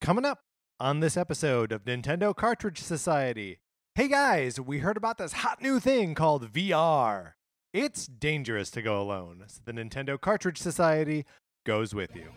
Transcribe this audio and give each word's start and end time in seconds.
Coming 0.00 0.24
up 0.24 0.40
on 0.78 1.00
this 1.00 1.16
episode 1.16 1.72
of 1.72 1.84
Nintendo 1.84 2.34
Cartridge 2.34 2.78
Society. 2.78 3.58
Hey 3.96 4.06
guys, 4.06 4.60
we 4.60 4.78
heard 4.78 4.96
about 4.96 5.18
this 5.18 5.32
hot 5.32 5.60
new 5.60 5.80
thing 5.80 6.14
called 6.14 6.52
VR. 6.52 7.32
It's 7.72 8.06
dangerous 8.06 8.70
to 8.70 8.82
go 8.82 9.02
alone, 9.02 9.42
so 9.48 9.60
the 9.64 9.72
Nintendo 9.72 10.18
Cartridge 10.18 10.58
Society 10.58 11.26
goes 11.66 11.94
with 11.94 12.14
you. 12.14 12.28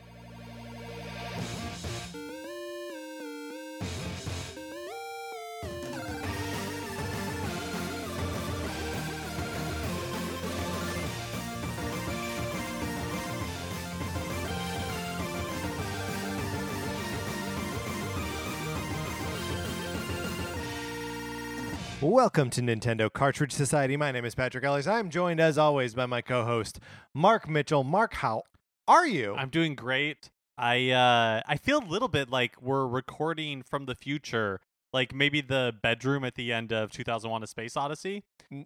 Welcome 22.02 22.50
to 22.52 22.62
Nintendo 22.62 23.14
Cartridge 23.14 23.52
Society. 23.52 23.96
My 23.96 24.12
name 24.12 24.26
is 24.26 24.34
Patrick 24.34 24.64
Ellis. 24.64 24.88
I'm 24.88 25.12
joined 25.12 25.40
as 25.40 25.60
always 25.60 25.94
by 25.94 26.08
my 26.08 26.22
co-host 26.22 26.80
Mark 27.14 27.48
Mitchell. 27.48 27.84
Mark, 27.84 28.16
how 28.16 28.42
are 28.88 29.06
you? 29.06 29.36
I'm 29.36 29.50
doing 29.50 29.76
great. 29.76 30.32
I 30.58 30.90
uh 30.90 31.42
I 31.48 31.58
feel 31.58 31.78
a 31.78 31.86
little 31.86 32.08
bit 32.08 32.32
like 32.32 32.60
we're 32.60 32.88
recording 32.88 33.62
from 33.62 33.86
the 33.86 33.94
future, 33.94 34.62
like 34.92 35.14
maybe 35.14 35.42
the 35.42 35.76
bedroom 35.84 36.24
at 36.24 36.34
the 36.34 36.52
end 36.52 36.74
of 36.74 36.92
2001: 36.92 37.44
A 37.44 37.48
Space 37.48 37.78
Odyssey. 37.78 38.24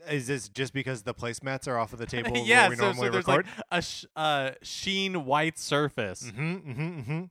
Is 0.10 0.28
this 0.28 0.48
just 0.48 0.72
because 0.72 1.04
the 1.04 1.14
placemats 1.14 1.68
are 1.68 1.78
off 1.78 1.92
of 1.92 2.00
the 2.00 2.06
table 2.06 2.38
yeah, 2.38 2.62
where 2.62 2.70
we 2.70 2.76
so, 2.78 2.82
so 2.84 2.86
normally 2.88 3.10
there's 3.10 3.28
record? 3.28 3.48
like 3.48 3.66
a 3.70 3.82
sh- 3.82 4.06
uh, 4.16 4.52
sheen 4.62 5.26
white 5.26 5.60
surface. 5.60 6.24
Mm-hmm, 6.24 6.72
mm-hmm, 6.72 7.00
mm-hmm. 7.00 7.24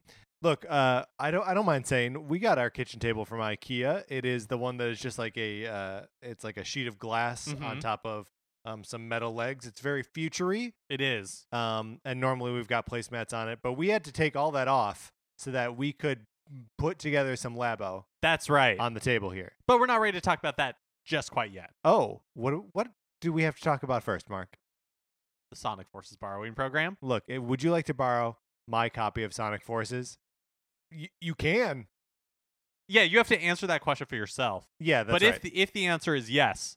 Look, 0.45 0.67
uh, 0.69 1.05
I 1.19 1.31
don't, 1.31 1.49
I 1.49 1.55
don't 1.55 1.65
mind 1.65 1.87
saying 1.87 2.29
we 2.29 2.39
got 2.39 2.59
our 2.59 2.69
kitchen 2.69 3.01
table 3.01 3.25
from 3.25 3.41
IKEA. 3.41 4.05
It 4.09 4.27
is 4.27 4.47
the 4.47 4.59
one 4.59 4.77
that 4.77 4.89
is 4.89 5.01
just 5.01 5.19
like 5.19 5.39
a, 5.39 5.67
uh, 5.67 6.01
it's 6.21 6.45
like 6.45 6.59
a 6.59 6.65
sheet 6.65 6.87
of 6.87 6.99
glass 6.99 7.49
on 7.49 7.57
Mhm. 7.79 7.81
top 7.81 8.05
of 8.05 8.29
um, 8.67 8.85
some 8.85 9.09
metal 9.09 9.35
legs. 9.35 9.67
It's 9.67 9.81
very 9.81 10.03
futury, 10.03 10.75
It 10.91 11.01
is. 11.01 11.47
um, 11.53 11.99
and 12.05 12.21
normally 12.21 12.53
we've 12.53 12.69
got 12.69 12.87
placemats 12.87 13.33
on 13.33 13.49
it, 13.49 13.61
but 13.63 13.73
we 13.73 13.89
had 13.89 14.05
to 14.05 14.13
take 14.13 14.37
all 14.37 14.51
that 14.53 14.69
off 14.69 15.13
so 15.39 15.51
that 15.51 15.77
we 15.79 15.93
could 15.95 16.27
put 16.79 16.99
together 16.99 17.37
some 17.37 17.57
Labo 17.57 18.05
That's 18.23 18.49
right. 18.51 18.79
on 18.79 18.93
the 18.95 19.01
table 19.01 19.31
here. 19.31 19.53
but 19.67 19.79
we're 19.81 19.87
not 19.87 20.01
ready 20.01 20.17
to 20.19 20.21
talk 20.23 20.39
about 20.39 20.57
that 20.59 20.77
just 21.07 21.31
quite 21.31 21.53
yet. 21.53 21.71
Oh, 21.85 22.21
what, 22.35 22.55
what 22.75 22.89
do 23.23 23.33
we 23.33 23.43
have 23.45 23.57
to 23.57 23.63
talk 23.63 23.83
about 23.83 24.03
first, 24.03 24.29
Mark? 24.31 24.57
The 25.51 25.57
Sonic 25.57 25.89
Forces 25.89 26.17
borrowing 26.19 26.55
program. 26.55 26.97
Look, 27.03 27.25
eh, 27.31 27.39
would 27.39 27.63
you 27.63 27.71
like 27.71 27.87
to 27.87 27.95
borrow 27.95 28.37
my 28.67 28.89
copy 28.91 29.23
of 29.25 29.33
Sonic 29.35 29.63
Forces? 29.63 30.17
Y- 30.97 31.09
you 31.21 31.35
can. 31.35 31.87
Yeah, 32.89 33.03
you 33.03 33.19
have 33.19 33.29
to 33.29 33.41
answer 33.41 33.67
that 33.67 33.81
question 33.81 34.07
for 34.07 34.17
yourself. 34.17 34.67
Yeah, 34.79 35.05
that's 35.05 35.13
but 35.13 35.23
right. 35.23 35.35
if 35.37 35.43
the, 35.43 35.57
if 35.59 35.73
the 35.73 35.87
answer 35.87 36.15
is 36.15 36.31
yes, 36.31 36.77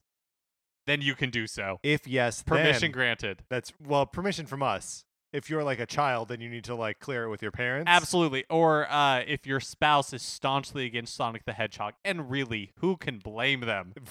then 0.85 1.01
you 1.01 1.15
can 1.15 1.29
do 1.29 1.47
so. 1.47 1.79
if 1.83 2.07
yes, 2.07 2.43
Permission 2.43 2.81
then 2.81 2.91
granted. 2.91 3.43
That's 3.49 3.73
well, 3.85 4.05
permission 4.05 4.45
from 4.45 4.63
us. 4.63 5.03
If 5.33 5.49
you're 5.49 5.63
like 5.63 5.79
a 5.79 5.85
child, 5.85 6.29
then 6.29 6.39
you 6.39 6.49
need 6.49 6.63
to 6.63 6.75
like 6.75 6.99
clear 6.99 7.25
it 7.25 7.29
with 7.29 7.41
your 7.41 7.51
parents. 7.51 7.89
Absolutely. 7.89 8.45
Or 8.49 8.89
uh, 8.89 9.19
if 9.27 9.45
your 9.45 9.59
spouse 9.59 10.13
is 10.13 10.21
staunchly 10.21 10.85
against 10.85 11.13
Sonic 11.13 11.43
the 11.45 11.51
Hedgehog, 11.51 11.95
and 12.05 12.31
really, 12.31 12.71
who 12.79 12.95
can 12.97 13.19
blame 13.19 13.61
them? 13.61 13.93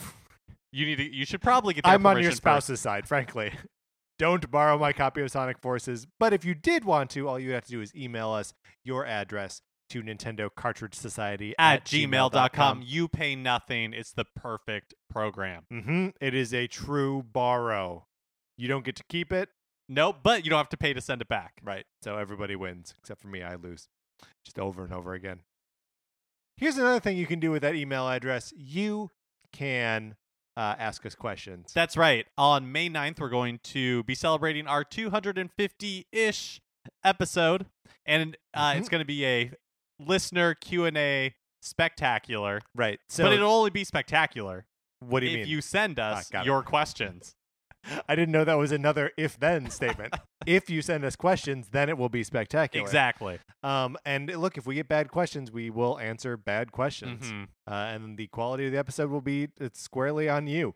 You 0.72 0.84
need 0.84 0.96
to. 0.96 1.14
You 1.14 1.24
should 1.24 1.40
probably 1.40 1.72
get. 1.72 1.84
Their 1.84 1.94
I'm 1.94 2.04
on 2.04 2.16
your 2.16 2.24
permission 2.24 2.30
first. 2.32 2.36
spouse's 2.38 2.80
side, 2.80 3.08
frankly. 3.08 3.52
Don't 4.18 4.50
borrow 4.50 4.76
my 4.76 4.92
copy 4.92 5.22
of 5.22 5.30
Sonic 5.30 5.58
Forces. 5.58 6.06
But 6.18 6.34
if 6.34 6.44
you 6.44 6.54
did 6.54 6.84
want 6.84 7.08
to, 7.10 7.26
all 7.26 7.38
you 7.38 7.52
have 7.52 7.64
to 7.64 7.70
do 7.70 7.80
is 7.80 7.94
email 7.94 8.30
us 8.30 8.52
your 8.84 9.06
address 9.06 9.62
to 9.90 10.02
Nintendo 10.02 10.48
Cartridge 10.54 10.94
Society 10.94 11.54
at 11.58 11.84
gmail.com. 11.84 12.82
You 12.84 13.08
pay 13.08 13.36
nothing. 13.36 13.92
It's 13.92 14.12
the 14.12 14.24
perfect 14.36 14.94
program. 15.10 15.64
Mm-hmm. 15.72 16.08
It 16.20 16.34
is 16.34 16.52
a 16.54 16.66
true 16.66 17.22
borrow. 17.32 18.06
You 18.58 18.68
don't 18.68 18.84
get 18.84 18.96
to 18.96 19.04
keep 19.08 19.32
it. 19.32 19.48
Nope, 19.88 20.16
but 20.22 20.44
you 20.44 20.50
don't 20.50 20.58
have 20.58 20.68
to 20.70 20.76
pay 20.76 20.92
to 20.92 21.00
send 21.00 21.22
it 21.22 21.28
back. 21.28 21.52
Right. 21.62 21.84
So 22.02 22.16
everybody 22.16 22.56
wins, 22.56 22.94
except 22.98 23.20
for 23.20 23.28
me. 23.28 23.42
I 23.42 23.54
lose. 23.54 23.86
Just 24.44 24.58
over 24.58 24.82
and 24.84 24.92
over 24.92 25.14
again. 25.14 25.40
Here's 26.56 26.78
another 26.78 27.00
thing 27.00 27.16
you 27.16 27.26
can 27.26 27.38
do 27.38 27.50
with 27.50 27.62
that 27.62 27.74
email 27.74 28.08
address. 28.08 28.52
You 28.56 29.10
can 29.52 30.16
uh, 30.56 30.74
ask 30.78 31.04
us 31.04 31.14
questions. 31.14 31.70
That's 31.74 31.96
right. 31.96 32.26
On 32.38 32.72
May 32.72 32.88
9th, 32.88 33.20
we're 33.20 33.28
going 33.28 33.60
to 33.64 34.02
be 34.04 34.14
celebrating 34.14 34.66
our 34.66 34.82
250 34.82 36.06
ish 36.12 36.60
episode, 37.04 37.66
and 38.06 38.36
uh, 38.54 38.72
Mhm. 38.72 38.78
it's 38.78 38.88
going 38.88 39.00
to 39.00 39.04
be 39.06 39.24
a 39.26 39.52
listener 39.98 40.54
Q&A 40.54 41.34
spectacular. 41.62 42.60
right. 42.74 42.98
So 43.08 43.24
but 43.24 43.32
it'll 43.32 43.50
only 43.50 43.70
be 43.70 43.84
spectacular 43.84 44.66
what 45.00 45.20
do 45.20 45.26
you 45.26 45.32
mean? 45.32 45.40
if 45.40 45.46
mean? 45.46 45.54
you 45.54 45.60
send 45.60 45.98
us 45.98 46.30
got 46.30 46.44
it. 46.44 46.46
your 46.46 46.62
questions. 46.62 47.34
I 48.08 48.16
didn't 48.16 48.32
know 48.32 48.44
that 48.44 48.58
was 48.58 48.72
another 48.72 49.12
if 49.16 49.38
then 49.38 49.70
statement. 49.70 50.14
if 50.46 50.68
you 50.68 50.82
send 50.82 51.04
us 51.04 51.14
questions, 51.14 51.68
then 51.70 51.88
it 51.88 51.96
will 51.96 52.08
be 52.08 52.24
spectacular. 52.24 52.84
Exactly. 52.84 53.38
Um, 53.62 53.96
and 54.04 54.28
look, 54.36 54.58
if 54.58 54.66
we 54.66 54.74
get 54.74 54.88
bad 54.88 55.10
questions, 55.10 55.52
we 55.52 55.70
will 55.70 55.98
answer 55.98 56.36
bad 56.36 56.72
questions. 56.72 57.30
Mhm. 57.30 57.48
Uh, 57.68 57.74
and 57.74 58.16
the 58.16 58.26
quality 58.28 58.66
of 58.66 58.72
the 58.72 58.78
episode 58.78 59.10
will 59.10 59.20
be 59.20 59.48
it's 59.60 59.80
squarely 59.80 60.28
on 60.28 60.46
you. 60.46 60.74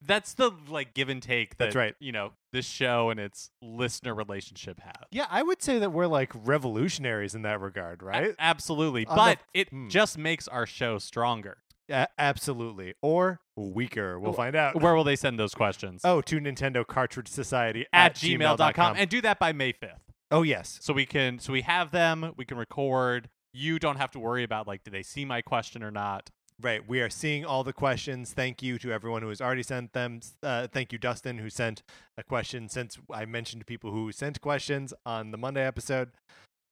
That's 0.00 0.34
the 0.34 0.52
like 0.68 0.94
give 0.94 1.08
and 1.08 1.22
take 1.22 1.56
that 1.58 1.64
That's 1.66 1.76
right. 1.76 1.94
you 1.98 2.12
know 2.12 2.32
this 2.52 2.66
show 2.66 3.10
and 3.10 3.18
its 3.18 3.50
listener 3.60 4.14
relationship 4.14 4.78
have. 4.80 5.04
Yeah, 5.10 5.26
I 5.30 5.42
would 5.42 5.62
say 5.62 5.78
that 5.80 5.92
we're 5.92 6.06
like 6.06 6.30
revolutionaries 6.34 7.34
in 7.34 7.42
that 7.42 7.60
regard, 7.60 8.02
A- 8.02 8.04
right? 8.04 8.34
absolutely. 8.38 9.06
On 9.06 9.16
the- 9.16 9.20
But 9.22 9.38
it 9.54 9.70
Hmm. 9.70 9.88
just 9.88 10.16
makes 10.18 10.46
our 10.48 10.66
show 10.66 10.98
stronger. 10.98 11.58
A- 11.90 12.06
absolutely. 12.18 12.94
Or 13.02 13.40
weaker. 13.56 14.20
We'll 14.20 14.32
find 14.34 14.54
out. 14.54 14.80
Where 14.80 14.94
will 14.94 15.04
they 15.04 15.16
send 15.16 15.38
those 15.38 15.54
questions? 15.54 16.02
Oh, 16.04 16.20
to 16.22 16.38
Nintendo 16.38 16.86
Cartridge 16.86 17.28
Society 17.28 17.86
at, 17.92 18.12
at, 18.12 18.14
gmail.com. 18.16 18.96
And 18.98 19.08
do 19.10 19.20
that 19.22 19.38
by 19.38 19.52
May 19.52 19.72
5th. 19.72 20.00
oh, 20.30 20.42
yes. 20.42 20.78
So 20.82 20.92
we 20.92 21.06
can 21.06 21.38
so 21.38 21.52
we 21.52 21.62
have 21.62 21.90
them, 21.90 22.34
we 22.36 22.44
can 22.44 22.56
record. 22.58 23.28
You 23.54 23.78
don't 23.78 23.96
have 23.96 24.10
to 24.12 24.18
worry 24.20 24.44
about 24.44 24.66
like 24.68 24.84
do 24.84 24.90
they 24.90 25.02
see 25.02 25.24
my 25.24 25.40
question 25.42 25.82
or 25.82 25.90
not. 25.90 26.30
Right. 26.60 26.86
We 26.88 27.00
are 27.00 27.10
seeing 27.10 27.44
all 27.44 27.62
the 27.62 27.72
questions. 27.72 28.32
Thank 28.32 28.62
you 28.62 28.78
to 28.80 28.90
everyone 28.90 29.22
who 29.22 29.28
has 29.28 29.40
already 29.40 29.62
sent 29.62 29.92
them. 29.92 30.20
Uh, 30.42 30.66
thank 30.66 30.92
you, 30.92 30.98
Dustin, 30.98 31.38
who 31.38 31.50
sent 31.50 31.84
a 32.16 32.24
question 32.24 32.68
since 32.68 32.98
I 33.12 33.26
mentioned 33.26 33.64
people 33.66 33.92
who 33.92 34.10
sent 34.10 34.40
questions 34.40 34.92
on 35.06 35.30
the 35.30 35.38
Monday 35.38 35.64
episode, 35.64 36.10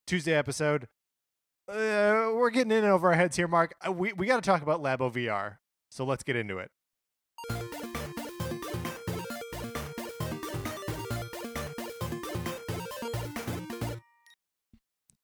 Tuesday 0.05 0.33
episode. 0.33 0.89
Uh, 1.69 2.31
we're 2.33 2.49
getting 2.49 2.71
in 2.71 2.83
over 2.83 3.07
our 3.07 3.15
heads 3.15 3.37
here, 3.37 3.47
Mark. 3.47 3.75
Uh, 3.85 3.93
we, 3.93 4.11
we 4.11 4.25
got 4.25 4.43
to 4.43 4.49
talk 4.49 4.61
about 4.61 4.83
Labo 4.83 5.09
VR. 5.09 5.57
So 5.89 6.03
let's 6.03 6.23
get 6.23 6.35
into 6.35 6.57
it. 6.57 6.69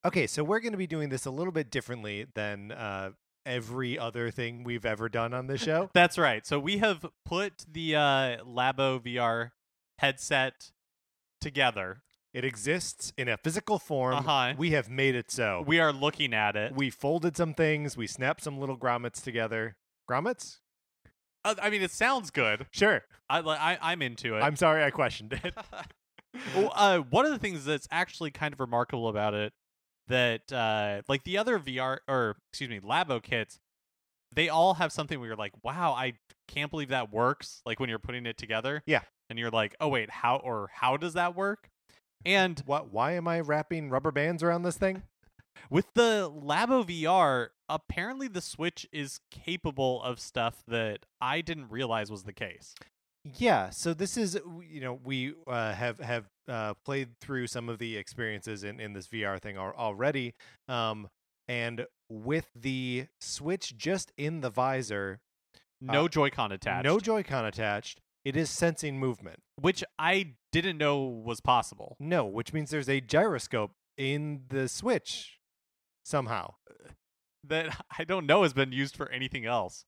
Okay, 0.05 0.27
so 0.27 0.43
we're 0.43 0.59
going 0.59 0.73
to 0.73 0.77
be 0.77 0.87
doing 0.87 1.09
this 1.09 1.25
a 1.25 1.31
little 1.31 1.53
bit 1.53 1.69
differently 1.69 2.27
than 2.33 2.71
uh, 2.71 3.11
every 3.45 3.97
other 3.97 4.31
thing 4.31 4.63
we've 4.63 4.85
ever 4.85 5.09
done 5.09 5.33
on 5.33 5.47
this 5.47 5.61
show. 5.61 5.89
That's 5.93 6.17
right. 6.17 6.45
So 6.45 6.59
we 6.59 6.77
have 6.77 7.05
put 7.25 7.65
the 7.71 7.95
uh 7.95 8.43
Labo 8.43 8.99
VR 8.99 9.51
headset 9.99 10.71
together. 11.41 12.01
It 12.33 12.43
exists 12.43 13.13
in 13.15 13.27
a 13.27 13.37
physical 13.37 13.77
form. 13.77 14.15
Uh-huh. 14.15 14.53
We 14.57 14.71
have 14.71 14.89
made 14.89 15.13
it 15.13 15.29
so. 15.29 15.63
We 15.67 15.79
are 15.79 15.93
looking 15.93 16.33
at 16.33 16.55
it. 16.55 16.73
We 16.75 16.89
folded 16.89 17.37
some 17.37 17.53
things. 17.53 17.95
We 17.95 18.07
snapped 18.07 18.43
some 18.43 18.57
little 18.57 18.77
grommets 18.77 19.23
together. 19.23 19.75
Grommets? 20.09 20.57
Uh, 21.45 21.55
I 21.61 21.69
mean 21.69 21.81
it 21.81 21.91
sounds 21.91 22.31
good. 22.31 22.65
Sure. 22.71 23.03
I, 23.29 23.39
I, 23.39 23.77
I'm 23.81 24.01
into 24.01 24.35
it. 24.35 24.41
I'm 24.41 24.55
sorry 24.55 24.83
I 24.83 24.91
questioned 24.91 25.33
it. 25.33 25.53
well, 26.55 26.71
uh, 26.75 26.99
one 26.99 27.25
of 27.25 27.31
the 27.31 27.39
things 27.39 27.65
that's 27.65 27.87
actually 27.91 28.31
kind 28.31 28.53
of 28.53 28.59
remarkable 28.59 29.07
about 29.07 29.33
it 29.33 29.53
that 30.07 30.51
uh, 30.51 31.01
like 31.07 31.23
the 31.23 31.37
other 31.37 31.59
VR 31.59 31.99
or 32.07 32.37
excuse 32.51 32.69
me 32.69 32.79
Labo 32.79 33.21
kits, 33.21 33.59
they 34.35 34.49
all 34.49 34.75
have 34.75 34.91
something 34.91 35.19
where 35.19 35.27
you're 35.27 35.37
like, 35.37 35.53
wow, 35.63 35.93
I 35.93 36.13
can't 36.47 36.71
believe 36.71 36.89
that 36.89 37.11
works. 37.11 37.61
Like 37.65 37.79
when 37.79 37.89
you're 37.89 37.99
putting 37.99 38.25
it 38.25 38.37
together, 38.37 38.83
Yeah. 38.85 39.01
and 39.29 39.37
you're 39.39 39.51
like, 39.51 39.75
oh 39.79 39.87
wait, 39.87 40.09
how 40.09 40.37
or 40.37 40.69
how 40.73 40.97
does 40.97 41.13
that 41.13 41.35
work? 41.35 41.69
And 42.25 42.61
what? 42.65 42.91
Why 42.91 43.13
am 43.13 43.27
I 43.27 43.39
wrapping 43.41 43.89
rubber 43.89 44.11
bands 44.11 44.43
around 44.43 44.63
this 44.63 44.77
thing? 44.77 45.03
with 45.69 45.87
the 45.93 46.31
Labo 46.33 46.85
VR, 46.85 47.49
apparently 47.69 48.27
the 48.27 48.41
Switch 48.41 48.87
is 48.91 49.19
capable 49.31 50.01
of 50.03 50.19
stuff 50.19 50.63
that 50.67 51.05
I 51.21 51.41
didn't 51.41 51.69
realize 51.69 52.09
was 52.09 52.23
the 52.23 52.33
case. 52.33 52.75
Yeah, 53.25 53.69
so 53.69 53.93
this 53.93 54.17
is 54.17 54.37
you 54.67 54.81
know 54.81 54.99
we 55.03 55.33
uh, 55.47 55.73
have 55.73 55.99
have 55.99 56.25
uh, 56.47 56.73
played 56.85 57.17
through 57.21 57.47
some 57.47 57.69
of 57.69 57.79
the 57.79 57.95
experiences 57.95 58.63
in, 58.63 58.79
in 58.81 58.93
this 58.93 59.07
VR 59.07 59.39
thing 59.41 59.57
already, 59.57 60.33
um, 60.67 61.07
and 61.47 61.85
with 62.09 62.47
the 62.53 63.07
Switch 63.21 63.77
just 63.77 64.11
in 64.17 64.41
the 64.41 64.49
visor, 64.49 65.21
No 65.79 66.05
Uh, 66.05 66.07
Joy-Con 66.09 66.51
attached. 66.51 66.83
no 66.85 66.99
Joy-Con 66.99 67.45
attached, 67.45 68.01
it 68.25 68.35
is 68.35 68.49
sensing 68.49 68.99
movement. 68.99 69.39
which 69.59 69.83
I 69.97 70.33
didn't 70.51 70.77
know 70.77 71.01
was 71.03 71.39
possible. 71.39 71.95
No, 71.99 72.25
which 72.25 72.51
means 72.51 72.71
there's 72.71 72.89
a 72.89 72.99
gyroscope 72.99 73.71
in 73.97 74.43
the 74.49 74.67
Switch. 74.67 75.39
somehow. 76.03 76.55
that 77.45 77.81
I 77.97 78.03
don't 78.03 78.25
know 78.25 78.43
has 78.43 78.53
been 78.53 78.73
used 78.73 78.97
for 78.97 79.09
anything 79.09 79.45
else 79.45 79.85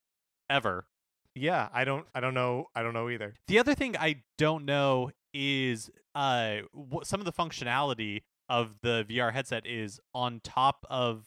ever. 0.49 0.87
Yeah, 1.35 1.67
I 1.73 1.83
don't 1.83 2.05
I 2.15 2.19
don't 2.21 2.33
know 2.33 2.67
I 2.75 2.81
don't 2.83 2.93
know 2.93 3.09
either. 3.09 3.33
The 3.47 3.59
other 3.59 3.75
thing 3.75 3.95
I 3.97 4.23
don't 4.37 4.65
know 4.65 5.11
is 5.33 5.89
uh 6.15 6.57
what 6.71 7.05
some 7.07 7.19
of 7.19 7.25
the 7.25 7.33
functionality 7.33 8.21
of 8.47 8.75
the 8.81 9.05
VR 9.09 9.33
headset 9.33 9.65
is 9.67 9.99
on 10.13 10.39
top 10.43 10.85
of 10.89 11.25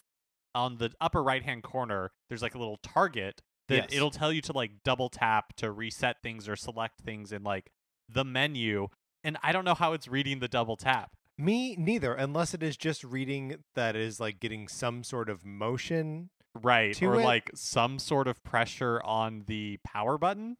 on 0.55 0.77
the 0.77 0.91
upper 0.99 1.21
right 1.21 1.43
hand 1.43 1.61
corner 1.63 2.11
there's 2.27 2.41
like 2.41 2.55
a 2.55 2.57
little 2.57 2.79
target 2.81 3.41
that 3.67 3.75
Yes. 3.75 3.87
it'll 3.91 4.09
tell 4.09 4.33
you 4.33 4.41
to 4.41 4.51
like 4.53 4.71
double 4.83 5.09
tap 5.09 5.53
to 5.57 5.71
reset 5.71 6.23
things 6.23 6.49
or 6.49 6.55
select 6.55 7.01
things 7.01 7.31
in 7.31 7.43
like 7.43 7.71
the 8.11 8.25
menu 8.25 8.87
and 9.23 9.37
I 9.43 9.51
don't 9.51 9.65
know 9.65 9.75
how 9.75 9.93
it's 9.93 10.07
reading 10.07 10.39
the 10.39 10.47
double 10.47 10.75
tap. 10.77 11.11
Me 11.37 11.75
neither, 11.77 12.13
unless 12.13 12.53
it 12.53 12.63
is 12.63 12.75
just 12.77 13.03
reading 13.03 13.57
that 13.75 13.95
is 13.95 14.19
like 14.19 14.39
getting 14.39 14.67
some 14.67 15.03
sort 15.03 15.29
of 15.29 15.45
motion. 15.45 16.29
Right. 16.55 17.01
Or 17.01 17.15
it? 17.15 17.23
like 17.23 17.51
some 17.55 17.99
sort 17.99 18.27
of 18.27 18.43
pressure 18.43 19.01
on 19.03 19.43
the 19.47 19.79
power 19.83 20.17
button. 20.17 20.57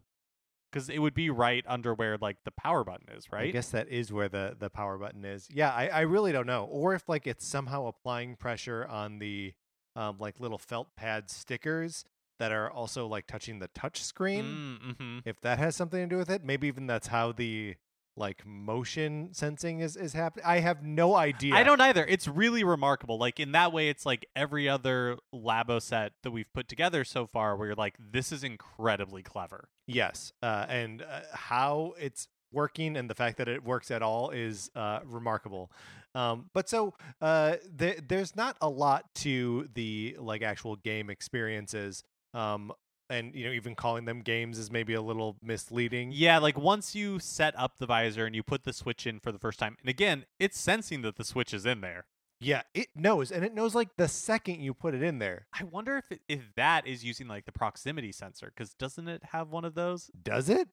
Because 0.72 0.88
it 0.88 1.00
would 1.00 1.16
be 1.16 1.32
right 1.32 1.66
under 1.68 1.96
where 1.96 2.16
like 2.18 2.38
the 2.46 2.52
power 2.52 2.84
button 2.84 3.08
is, 3.18 3.32
right 3.32 3.48
I 3.48 3.52
guess 3.52 3.70
that 3.72 3.88
is 3.90 4.14
where 4.14 4.30
the 4.30 4.56
the 4.60 4.70
power 4.70 5.00
button 5.00 5.26
is. 5.26 5.48
Yeah, 5.52 5.72
I, 5.72 5.88
I 5.88 6.02
really 6.02 6.32
don't 6.32 6.46
know. 6.46 6.66
Or 6.66 6.94
if 6.94 7.10
like 7.10 7.26
it's 7.26 7.44
somehow 7.44 7.88
applying 7.88 8.36
pressure 8.36 8.86
on 8.86 9.18
the 9.18 9.54
um 9.96 10.18
like 10.20 10.40
little 10.40 10.60
felt 10.60 10.96
pad 10.96 11.32
stickers 11.32 12.06
that 12.38 12.52
are 12.52 12.70
also 12.70 13.08
like 13.08 13.26
touching 13.26 13.58
the 13.58 13.68
touch 13.70 14.04
screen. 14.04 14.80
Mm, 14.80 14.96
mhm. 14.96 15.22
If 15.26 15.42
that 15.42 15.58
has 15.58 15.76
something 15.76 16.02
to 16.02 16.08
do 16.08 16.18
with 16.18 16.30
it, 16.30 16.44
maybe 16.44 16.68
even 16.68 16.86
that's 16.86 17.08
how 17.08 17.32
the 17.32 17.76
like 18.19 18.45
motion 18.45 19.30
sensing 19.31 19.80
is 19.80 19.95
is 19.95 20.13
happening. 20.13 20.45
I 20.45 20.60
have 20.60 20.83
no 20.83 21.16
idea. 21.16 21.56
I 21.56 21.63
don't 21.63 21.81
either. 21.81 22.06
It's 22.06 22.27
really 22.27 22.63
remarkable. 22.63 23.18
Like 23.18 23.39
in 23.39 23.54
that 23.54 23.71
way, 23.74 23.89
it's 23.89 24.06
like 24.06 24.25
every 24.36 24.68
other 24.68 25.18
Labo 25.33 25.81
set 25.81 26.12
that 26.24 26.31
we've 26.31 26.51
put 26.54 26.68
together 26.68 27.04
so 27.04 27.25
far, 27.25 27.56
where 27.56 27.68
you're 27.68 27.75
like, 27.75 27.95
this 28.00 28.31
is 28.31 28.44
incredibly 28.44 29.24
clever. 29.24 29.69
Yes, 29.88 30.33
uh, 30.44 30.66
and 30.69 31.01
uh, 31.01 31.21
how 31.33 31.94
it's 32.00 32.27
working 32.51 32.98
and 32.98 33.10
the 33.10 33.16
fact 33.16 33.38
that 33.38 33.48
it 33.48 33.63
works 33.63 33.92
at 33.92 34.01
all 34.01 34.31
is 34.31 34.69
uh, 34.75 35.00
remarkable. 35.06 35.71
Um, 36.16 36.50
but 36.54 36.68
so 36.68 36.95
uh, 37.21 37.57
th- 37.77 38.00
there's 38.07 38.36
not 38.36 38.57
a 38.62 38.69
lot 38.69 39.13
to 39.16 39.69
the 39.74 40.18
like 40.19 40.42
actual 40.42 40.75
game 40.75 41.10
experiences. 41.10 42.04
Um, 42.33 42.71
and 43.10 43.34
you 43.34 43.46
know, 43.46 43.52
even 43.52 43.76
calling 43.76 44.06
them 44.06 44.22
games 44.22 44.58
is 44.58 44.72
maybe 44.72 44.94
a 44.94 45.02
little 45.02 45.38
misleading. 45.42 46.12
Yeah, 46.14 46.38
like 46.38 46.58
once 46.58 46.96
you 46.96 47.20
set 47.20 47.58
up 47.58 47.78
the 47.78 47.86
visor 47.86 48.26
and 48.26 48.36
you 48.36 48.44
put 48.44 48.64
the 48.64 48.74
switch 48.74 49.08
in 49.08 49.20
for 49.20 49.32
the 49.32 49.40
first 49.40 49.60
time, 49.60 49.78
and 49.82 49.90
again, 49.90 50.26
it's 50.40 50.60
sensing 50.60 51.02
that 51.02 51.18
the 51.18 51.24
switch 51.24 51.54
is 51.54 51.66
in 51.66 51.82
there. 51.82 52.06
Yeah, 52.42 52.62
it 52.74 52.88
knows, 52.96 53.32
and 53.32 53.44
it 53.44 53.54
knows 53.54 53.76
like 53.76 53.90
the 53.98 54.08
second 54.08 54.62
you 54.62 54.74
put 54.74 54.94
it 54.94 55.04
in 55.04 55.20
there. 55.20 55.48
I 55.54 55.64
wonder 55.64 55.98
if 55.98 56.10
it, 56.12 56.22
if 56.30 56.54
that 56.56 56.88
is 56.88 57.04
using 57.04 57.28
like 57.28 57.46
the 57.46 57.52
proximity 57.52 58.14
sensor, 58.14 58.48
because 58.56 58.74
doesn't 58.74 59.10
it 59.10 59.24
have 59.32 59.50
one 59.50 59.66
of 59.66 59.76
those? 59.76 60.10
Does 60.22 60.50
it? 60.50 60.70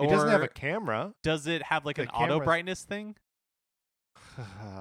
It 0.00 0.08
doesn't 0.08 0.30
have 0.30 0.42
a 0.42 0.48
camera. 0.48 1.12
Does 1.22 1.46
it 1.46 1.62
have 1.64 1.84
like 1.84 1.96
The 1.96 2.02
an 2.02 2.08
auto 2.08 2.40
brightness 2.40 2.82
thing? 2.82 3.16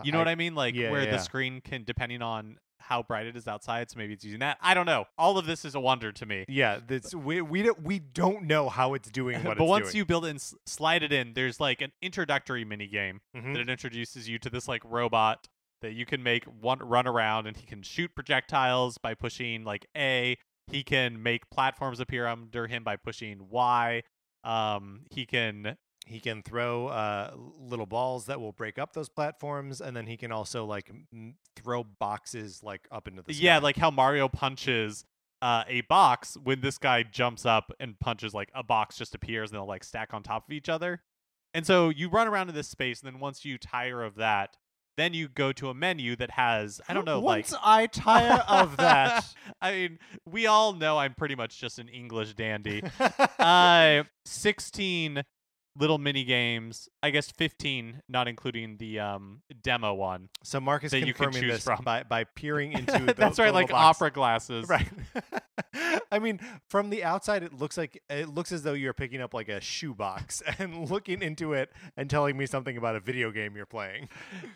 You 0.04 0.14
know 0.14 0.18
what 0.18 0.30
I 0.30 0.36
mean? 0.36 0.56
Like 0.56 0.76
yeah, 0.76 0.92
where 0.92 1.04
yeah. 1.04 1.12
the 1.12 1.18
screen 1.18 1.60
can, 1.60 1.84
depending 1.84 2.22
on 2.22 2.58
how 2.92 3.02
bright 3.02 3.26
it 3.26 3.38
is 3.38 3.48
outside, 3.48 3.90
so 3.90 3.98
maybe 3.98 4.12
it's 4.14 4.26
using 4.26 4.42
that. 4.42 4.58
I 4.62 4.74
don't 4.74 4.86
know. 4.86 5.06
All 5.18 5.38
of 5.38 5.46
this 5.46 5.64
is 5.64 5.76
a 5.76 5.80
wonder 5.80 6.12
to 6.12 6.26
me. 6.26 6.44
Yeah, 6.50 6.80
that's 6.86 7.16
we 7.16 7.42
we 7.42 7.64
don't 7.64 7.82
we 7.84 8.00
don't 8.00 8.44
know 8.44 8.68
how 8.68 8.94
it's 8.96 9.10
doing 9.10 9.38
what 9.46 9.58
but 9.58 9.64
it's 9.64 9.70
once 9.70 9.86
doing. 9.88 9.96
you 9.98 10.06
build 10.06 10.26
it 10.26 10.30
and 10.32 10.40
s- 10.40 10.54
slide 10.66 11.02
it 11.02 11.14
in, 11.14 11.34
there's 11.34 11.60
like 11.62 11.80
an 11.82 11.94
introductory 12.02 12.66
mini 12.66 12.88
game 12.88 13.22
Mhm. 13.36 13.54
that 13.54 13.62
it 13.62 13.70
introduces 13.70 14.28
you 14.28 14.38
to 14.40 14.50
this 14.50 14.68
like 14.68 14.82
robot 14.84 15.48
that 15.82 15.94
you 15.94 16.06
can 16.06 16.22
make 16.22 16.44
one 16.44 16.80
run 16.80 17.08
around 17.08 17.48
and 17.48 17.56
he 17.56 17.66
can 17.66 17.82
shoot 17.82 18.14
projectiles 18.14 18.98
by 18.98 19.14
pushing 19.14 19.64
like 19.64 19.88
A. 19.96 20.38
He 20.68 20.84
can 20.84 21.24
make 21.24 21.50
platforms 21.50 22.00
appear 22.02 22.28
under 22.28 22.68
him 22.68 22.84
by 22.84 22.98
pushing 22.98 23.48
Y. 23.50 24.04
Um, 24.44 25.02
he 25.12 25.26
can 25.26 25.78
he 26.12 26.20
can 26.20 26.44
throw 26.44 26.88
uh, 26.88 27.32
little 27.60 27.86
balls 27.86 28.26
that 28.26 28.40
will 28.40 28.52
break 28.52 28.78
up 28.80 28.94
those 28.94 29.10
platforms, 29.10 29.82
and 29.82 29.96
then 29.96 30.08
he 30.08 30.18
can 30.18 30.32
also 30.32 30.66
like 30.66 30.90
m- 31.14 31.36
throw 31.56 31.84
boxes 31.84 32.62
like 32.64 32.88
up 32.92 33.08
into 33.08 33.22
the 33.22 33.34
sky. 33.34 33.44
yeah, 33.44 33.58
like 33.60 33.78
how 33.78 33.92
Mario 33.92 34.28
punches 34.28 35.06
uh, 35.42 35.64
a 35.68 35.82
box 35.82 36.38
when 36.44 36.62
this 36.62 36.78
guy 36.78 37.04
jumps 37.04 37.46
up 37.46 37.72
and 37.80 38.00
punches 38.00 38.34
like 38.34 38.50
a 38.54 38.64
box 38.64 38.98
just 38.98 39.16
appears 39.16 39.50
and 39.50 39.58
they'll 39.58 39.68
like 39.68 39.84
stack 39.84 40.14
on 40.14 40.22
top 40.24 40.48
of 40.48 40.54
each 40.54 40.70
other. 40.70 41.02
And 41.54 41.66
so 41.66 41.90
you 41.90 42.10
run 42.10 42.28
around 42.28 42.50
in 42.50 42.56
this 42.56 42.68
space, 42.70 43.02
and 43.02 43.14
then 43.14 43.20
once 43.20 43.44
you 43.44 43.58
tire 43.58 44.04
of 44.04 44.16
that, 44.16 44.56
then 44.98 45.14
you 45.14 45.28
go 45.28 45.52
to 45.54 45.70
a 45.70 45.74
menu 45.74 46.16
that 46.18 46.32
has 46.32 46.80
I 46.88 46.94
don't 46.94 47.06
know 47.06 47.20
like 47.20 47.46
Once 47.52 47.56
I 47.64 47.88
tire 47.88 48.44
of 48.48 48.78
that, 48.78 49.26
I 49.62 49.72
mean, 49.72 50.00
we 50.30 50.48
all 50.48 50.74
know 50.74 50.98
I'm 50.98 51.14
pretty 51.14 51.36
much 51.36 51.60
just 51.60 51.80
an 51.80 51.88
English 51.88 52.34
dandy. 52.36 52.84
uh, 53.40 54.04
16 54.26 55.24
little 55.78 55.98
mini 55.98 56.24
games. 56.24 56.90
I 57.02 57.10
guess 57.12 57.32
15, 57.32 58.04
not 58.10 58.28
including 58.28 58.78
the 58.78 59.00
um 59.00 59.42
demo 59.62 59.94
one. 59.94 60.30
so 60.44 60.60
Mark 60.60 60.84
is 60.84 60.94
you 60.94 61.00
can 61.02 61.14
confirming 61.14 61.42
choose 61.42 61.52
this 61.54 61.64
from. 61.64 61.84
by 61.84 62.04
by 62.04 62.24
peering 62.24 62.74
into 62.78 63.00
the, 63.00 63.14
That's 63.14 63.40
right, 63.40 63.54
like 63.54 63.70
box. 63.70 63.98
opera 63.98 64.12
glasses. 64.12 64.68
Right. 64.68 64.90
I 66.12 66.20
mean, 66.20 66.40
from 66.68 66.90
the 66.90 67.04
outside, 67.04 67.44
it 67.44 67.54
looks 67.54 67.78
like 67.78 68.02
it 68.10 68.30
looks 68.30 68.52
as 68.52 68.64
though 68.64 68.74
you're 68.74 68.94
picking 68.94 69.22
up 69.22 69.34
like 69.34 69.50
a 69.50 69.62
shoebox 69.62 70.42
and 70.60 70.90
looking 70.90 71.22
into 71.22 71.54
it 71.54 71.72
and 71.96 72.10
telling 72.10 72.38
me 72.38 72.46
something 72.46 72.78
about 72.78 72.96
a 72.96 73.00
video 73.00 73.32
game 73.32 73.56
you're 73.56 73.66
playing. 73.66 74.10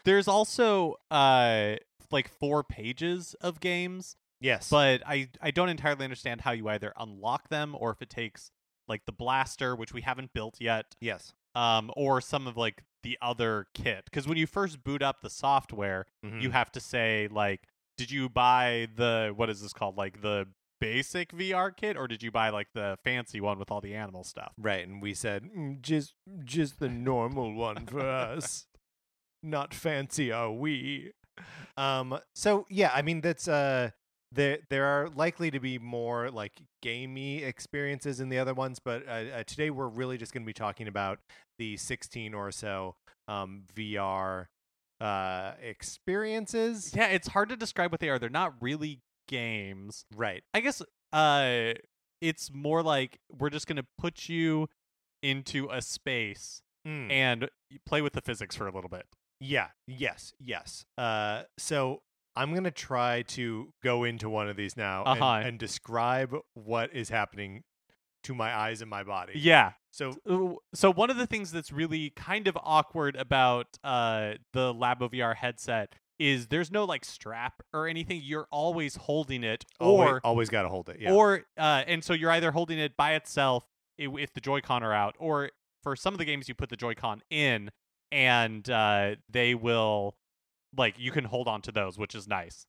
There's 0.03 0.27
also 0.27 0.95
uh 1.11 1.75
like 2.11 2.29
four 2.29 2.63
pages 2.63 3.35
of 3.41 3.59
games, 3.59 4.15
Yes, 4.41 4.69
but 4.69 5.01
I 5.07 5.29
I 5.41 5.51
don't 5.51 5.69
entirely 5.69 6.03
understand 6.03 6.41
how 6.41 6.51
you 6.51 6.67
either 6.67 6.93
unlock 6.99 7.49
them 7.49 7.75
or 7.77 7.91
if 7.91 8.01
it 8.01 8.09
takes 8.09 8.51
like 8.87 9.05
the 9.05 9.11
blaster, 9.11 9.75
which 9.75 9.93
we 9.93 10.01
haven't 10.01 10.33
built 10.33 10.57
yet, 10.59 10.95
yes, 11.01 11.33
um, 11.55 11.91
or 11.95 12.21
some 12.21 12.47
of 12.47 12.55
like 12.57 12.83
the 13.03 13.17
other 13.21 13.67
kit. 13.73 14.05
Because 14.05 14.27
when 14.27 14.37
you 14.37 14.47
first 14.47 14.83
boot 14.83 15.01
up 15.01 15.21
the 15.21 15.29
software, 15.29 16.05
Mhm. 16.25 16.41
you 16.41 16.51
have 16.51 16.71
to 16.73 16.79
say 16.79 17.27
like, 17.31 17.67
did 17.97 18.11
you 18.11 18.29
buy 18.29 18.87
the 18.95 19.33
what 19.35 19.49
is 19.49 19.61
this 19.61 19.73
called? 19.73 19.97
Like 19.97 20.21
the 20.21 20.47
basic 20.81 21.31
VR 21.31 21.71
kit, 21.75 21.95
or 21.97 22.07
did 22.07 22.21
you 22.21 22.31
buy 22.31 22.49
like 22.49 22.67
the 22.73 22.97
fancy 23.03 23.39
one 23.39 23.57
with 23.57 23.71
all 23.71 23.79
the 23.81 23.95
animal 23.95 24.23
stuff? 24.23 24.53
Right, 24.57 24.85
and 24.87 25.01
we 25.01 25.13
said 25.13 25.43
"Mm, 25.43 25.81
just 25.81 26.13
just 26.43 26.79
the 26.79 26.89
normal 26.89 27.53
one 27.53 27.85
for 27.85 28.01
us. 28.01 28.67
Not 29.41 29.73
fancy 29.73 30.31
are 30.31 30.51
we? 30.51 31.11
Um 31.77 32.19
so 32.33 32.65
yeah, 32.69 32.91
I 32.93 33.01
mean 33.01 33.21
that's 33.21 33.47
uh 33.47 33.91
there 34.31 34.59
there 34.69 34.85
are 34.85 35.09
likely 35.09 35.51
to 35.51 35.59
be 35.59 35.77
more 35.79 36.29
like 36.29 36.53
gamey 36.81 37.43
experiences 37.43 38.19
in 38.19 38.29
the 38.29 38.37
other 38.39 38.53
ones, 38.53 38.79
but 38.83 39.07
uh, 39.07 39.11
uh, 39.11 39.43
today 39.45 39.69
we're 39.69 39.87
really 39.87 40.17
just 40.17 40.33
going 40.33 40.43
to 40.43 40.47
be 40.47 40.53
talking 40.53 40.87
about 40.87 41.19
the 41.59 41.77
16 41.77 42.33
or 42.33 42.51
so 42.51 42.95
um 43.27 43.63
VR 43.75 44.45
uh 45.01 45.51
experiences. 45.61 46.93
Yeah, 46.95 47.07
it's 47.07 47.27
hard 47.29 47.49
to 47.49 47.55
describe 47.55 47.91
what 47.91 47.99
they 47.99 48.09
are. 48.09 48.19
They're 48.19 48.29
not 48.29 48.53
really 48.61 48.99
games. 49.27 50.05
Right. 50.15 50.43
I 50.53 50.59
guess 50.61 50.81
uh 51.13 51.73
it's 52.21 52.51
more 52.53 52.81
like 52.83 53.17
we're 53.31 53.49
just 53.49 53.67
going 53.67 53.75
to 53.77 53.85
put 53.97 54.29
you 54.29 54.67
into 55.21 55.69
a 55.71 55.81
space 55.81 56.61
Mm. 56.87 57.11
and 57.11 57.49
play 57.87 58.03
with 58.03 58.13
the 58.13 58.21
physics 58.21 58.55
for 58.55 58.67
a 58.67 58.71
little 58.71 58.91
bit. 58.91 59.07
Yeah. 59.39 59.69
Yes. 59.87 60.33
Yes. 60.39 60.85
Uh, 60.99 61.41
so 61.57 62.01
I'm 62.35 62.53
gonna 62.53 62.71
try 62.71 63.21
to 63.23 63.71
go 63.83 64.03
into 64.03 64.29
one 64.29 64.47
of 64.49 64.55
these 64.57 64.75
now 64.77 65.03
and- 65.05 65.21
Uh-huh. 65.21 65.47
and, 65.47 65.59
describe 65.59 66.35
what 66.53 66.93
is 66.93 67.09
happening 67.09 67.63
to 68.23 68.33
my 68.35 68.53
eyes 68.55 68.81
and 68.81 68.89
my 68.89 69.03
body. 69.03 69.33
Yeah. 69.35 69.73
So 69.91 70.15
Uh, 70.29 70.55
So 70.73 70.91
one 70.91 71.09
of 71.09 71.17
the 71.17 71.27
things 71.27 71.51
that's 71.51 71.71
really 71.71 72.09
kind 72.11 72.47
of 72.47 72.57
awkward 72.61 73.15
about 73.15 73.77
uh 73.83 74.33
the 74.53 74.73
Labo 74.73 75.09
VR 75.11 75.35
headset 75.35 75.93
is 76.17 76.47
there's 76.47 76.71
no 76.71 76.85
like 76.85 77.05
strap 77.05 77.61
or 77.73 77.87
anything. 77.87 78.21
You're 78.23 78.47
always 78.51 78.95
holding 78.95 79.43
it 79.43 79.63
or 79.79 80.21
always 80.23 80.49
gotta 80.49 80.69
hold 80.69 80.89
it. 80.89 80.99
Yeah. 80.99 81.11
or 81.13 81.43
uh 81.57 81.83
and 81.87 82.03
so 82.03 82.13
you're 82.13 82.31
either 82.31 82.51
holding 82.51 82.79
it 82.79 82.97
by 82.97 83.13
itself 83.13 83.65
if 83.97 84.33
the 84.33 84.41
Joy-Con 84.41 84.83
are 84.83 84.93
out 84.93 85.15
or 85.19 85.51
for 85.83 85.95
some 85.95 86.13
of 86.13 86.17
the 86.17 86.25
games 86.25 86.49
you 86.49 86.55
put 86.55 86.69
the 86.69 86.75
Joy-Con 86.77 87.21
in 87.29 87.69
and 88.11 88.69
uh 88.69 89.15
they 89.29 89.55
will 89.55 90.15
like 90.77 90.99
you 90.99 91.11
can 91.11 91.25
hold 91.25 91.47
on 91.47 91.61
to 91.63 91.71
those, 91.71 91.97
which 91.97 92.15
is 92.15 92.27
nice. 92.27 92.65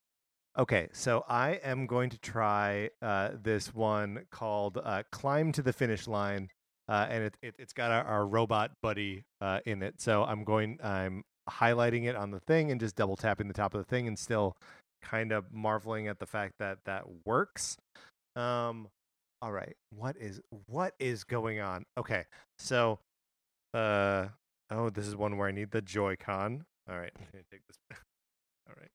okay. 0.58 0.88
So 0.92 1.24
I 1.28 1.52
am 1.62 1.86
going 1.86 2.10
to 2.10 2.18
try 2.18 2.90
uh, 3.02 3.30
this 3.42 3.74
one 3.74 4.26
called 4.30 4.78
uh, 4.82 5.02
"Climb 5.12 5.52
to 5.52 5.62
the 5.62 5.72
Finish 5.72 6.06
Line," 6.06 6.48
uh, 6.88 7.06
and 7.10 7.24
it, 7.24 7.36
it 7.42 7.54
it's 7.58 7.72
got 7.72 7.90
our, 7.90 8.04
our 8.04 8.26
robot 8.26 8.72
buddy 8.82 9.24
uh, 9.40 9.60
in 9.66 9.82
it. 9.82 10.00
So 10.00 10.24
I'm 10.24 10.44
going. 10.44 10.78
I'm 10.82 11.24
highlighting 11.48 12.06
it 12.06 12.16
on 12.16 12.32
the 12.32 12.40
thing 12.40 12.72
and 12.72 12.80
just 12.80 12.96
double 12.96 13.16
tapping 13.16 13.46
the 13.46 13.54
top 13.54 13.74
of 13.74 13.78
the 13.78 13.84
thing, 13.84 14.08
and 14.08 14.18
still 14.18 14.56
kind 15.02 15.30
of 15.30 15.52
marveling 15.52 16.08
at 16.08 16.18
the 16.18 16.26
fact 16.26 16.54
that 16.58 16.78
that 16.86 17.04
works. 17.24 17.76
Um, 18.34 18.88
all 19.40 19.52
right, 19.52 19.76
what 19.90 20.16
is 20.16 20.40
what 20.66 20.94
is 20.98 21.22
going 21.24 21.60
on? 21.60 21.84
Okay, 21.96 22.24
so, 22.58 22.98
uh, 23.74 24.26
oh, 24.70 24.90
this 24.90 25.06
is 25.06 25.14
one 25.14 25.36
where 25.36 25.48
I 25.48 25.52
need 25.52 25.70
the 25.70 25.82
Joy-Con. 25.82 26.64
All 26.88 26.98
right, 26.98 27.12
I'm 27.18 27.26
gonna 27.32 27.44
take 27.50 27.62
this. 27.66 27.78
All 28.68 28.74
right. 28.78 28.90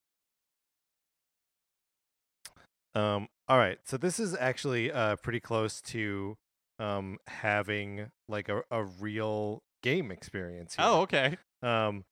Um, 2.93 3.29
all 3.47 3.57
right, 3.57 3.79
so 3.85 3.95
this 3.97 4.19
is 4.19 4.35
actually 4.37 4.91
uh 4.91 5.15
pretty 5.17 5.39
close 5.39 5.79
to 5.81 6.35
um 6.79 7.17
having 7.27 8.11
like 8.27 8.49
a, 8.49 8.63
a 8.69 8.83
real 8.83 9.63
game 9.81 10.11
experience. 10.11 10.75
Here. 10.75 10.85
Oh, 10.85 11.01
okay. 11.01 11.37
um, 11.63 12.03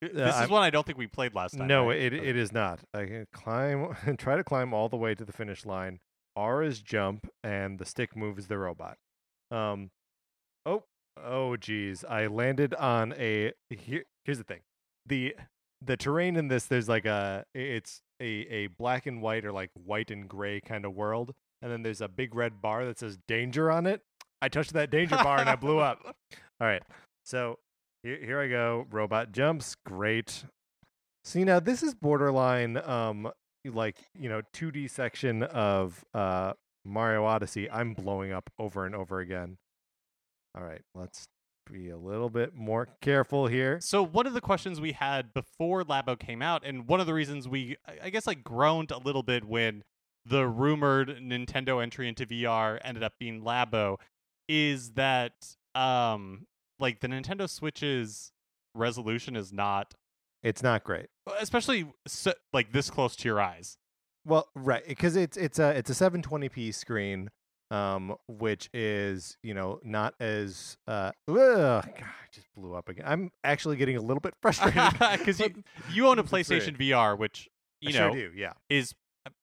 This 0.00 0.16
uh, 0.16 0.42
is 0.44 0.50
one 0.50 0.62
I 0.62 0.70
don't 0.70 0.86
think 0.86 0.96
we 0.98 1.08
played 1.08 1.34
last 1.34 1.58
time. 1.58 1.66
no, 1.66 1.88
right? 1.88 1.98
it 1.98 2.12
it 2.12 2.36
is 2.36 2.52
not. 2.52 2.80
I 2.94 3.06
can 3.06 3.26
climb, 3.32 3.96
and 4.06 4.16
try 4.18 4.36
to 4.36 4.44
climb 4.44 4.72
all 4.72 4.88
the 4.88 4.96
way 4.96 5.14
to 5.14 5.24
the 5.24 5.32
finish 5.32 5.66
line. 5.66 5.98
R 6.36 6.62
is 6.62 6.80
jump, 6.82 7.28
and 7.42 7.80
the 7.80 7.84
stick 7.84 8.14
moves 8.16 8.46
the 8.46 8.58
robot. 8.58 8.96
Um, 9.50 9.90
oh, 10.64 10.84
oh, 11.20 11.56
geez, 11.56 12.04
I 12.08 12.28
landed 12.28 12.74
on 12.74 13.12
a. 13.18 13.52
Here, 13.70 14.04
here's 14.24 14.38
the 14.38 14.44
thing, 14.44 14.60
the 15.08 15.34
the 15.80 15.96
terrain 15.96 16.36
in 16.36 16.48
this, 16.48 16.66
there's 16.66 16.88
like 16.88 17.06
a, 17.06 17.44
it's 17.54 18.00
a 18.20 18.24
a 18.24 18.66
black 18.66 19.06
and 19.06 19.22
white 19.22 19.44
or 19.44 19.52
like 19.52 19.70
white 19.74 20.10
and 20.10 20.28
gray 20.28 20.60
kind 20.60 20.84
of 20.84 20.94
world, 20.94 21.34
and 21.62 21.70
then 21.70 21.82
there's 21.82 22.00
a 22.00 22.08
big 22.08 22.34
red 22.34 22.60
bar 22.60 22.84
that 22.84 22.98
says 22.98 23.18
danger 23.28 23.70
on 23.70 23.86
it. 23.86 24.02
I 24.40 24.48
touched 24.48 24.72
that 24.74 24.90
danger 24.90 25.16
bar 25.16 25.38
and 25.38 25.48
I 25.48 25.56
blew 25.56 25.78
up. 25.78 25.98
All 26.60 26.66
right, 26.66 26.82
so 27.24 27.58
here, 28.02 28.18
here 28.24 28.40
I 28.40 28.48
go. 28.48 28.86
Robot 28.90 29.32
jumps, 29.32 29.76
great. 29.84 30.44
See 31.24 31.44
now 31.44 31.60
this 31.60 31.82
is 31.82 31.94
borderline 31.94 32.78
um 32.78 33.30
like, 33.64 33.98
you 34.14 34.28
know, 34.28 34.42
2D 34.54 34.90
section 34.90 35.42
of 35.42 36.04
uh 36.14 36.52
Mario 36.84 37.24
Odyssey. 37.24 37.70
I'm 37.70 37.94
blowing 37.94 38.32
up 38.32 38.50
over 38.58 38.86
and 38.86 38.94
over 38.94 39.20
again. 39.20 39.58
All 40.56 40.64
right, 40.64 40.80
let's 40.94 41.26
be 41.72 41.90
a 41.90 41.96
little 41.96 42.30
bit 42.30 42.54
more 42.54 42.88
careful 43.00 43.46
here. 43.46 43.80
So 43.80 44.02
one 44.02 44.26
of 44.26 44.34
the 44.34 44.40
questions 44.40 44.80
we 44.80 44.92
had 44.92 45.32
before 45.34 45.84
Labo 45.84 46.18
came 46.18 46.42
out, 46.42 46.64
and 46.64 46.86
one 46.88 47.00
of 47.00 47.06
the 47.06 47.14
reasons 47.14 47.48
we, 47.48 47.76
I- 48.02 48.10
guess, 48.10 48.26
like 48.26 48.42
groaned 48.44 48.90
a 48.90 48.98
little 48.98 49.22
bit 49.22 49.44
when 49.44 49.84
the 50.24 50.46
rumored 50.46 51.08
Nintendo 51.22 51.82
entry 51.82 52.08
into 52.08 52.26
VR 52.26 52.78
ended 52.82 53.02
up 53.02 53.14
being 53.18 53.42
Labo, 53.42 53.96
is 54.48 54.92
that 54.92 55.32
um 55.74 56.46
like 56.78 57.00
the 57.00 57.08
Nintendo 57.08 57.48
Switch's 57.48 58.32
resolution 58.74 59.34
is 59.36 59.52
not, 59.52 59.94
It's 60.42 60.62
not 60.62 60.84
great. 60.84 61.06
especially 61.40 61.92
so, 62.06 62.32
like 62.52 62.72
this 62.72 62.88
close 62.90 63.16
to 63.16 63.28
your 63.28 63.40
eyes. 63.40 63.76
Well, 64.24 64.48
right, 64.54 64.86
because 64.86 65.16
it's 65.16 65.36
it's 65.36 65.58
a 65.58 65.70
it's 65.76 65.90
a 65.90 65.94
720p 66.10 66.74
screen, 66.74 67.30
um, 67.70 68.14
which 68.28 68.70
is 68.72 69.36
you 69.42 69.54
know 69.54 69.80
not 69.82 70.14
as 70.20 70.76
uh, 70.86 71.12
ugh, 71.28 71.34
God, 71.36 71.84
I 72.02 72.26
just 72.32 72.46
blew 72.54 72.74
up 72.74 72.88
again. 72.88 73.04
I'm 73.06 73.30
actually 73.44 73.76
getting 73.76 73.96
a 73.96 74.00
little 74.00 74.20
bit 74.20 74.34
frustrated 74.42 74.82
Because 75.18 75.40
you 75.40 75.54
you 75.92 76.06
own 76.06 76.18
a 76.18 76.24
PlayStation 76.24 76.76
VR, 76.78 77.18
which 77.18 77.48
you 77.80 77.90
I 77.90 77.92
sure 77.92 78.08
know 78.08 78.14
do, 78.14 78.30
yeah. 78.34 78.52
is 78.70 78.94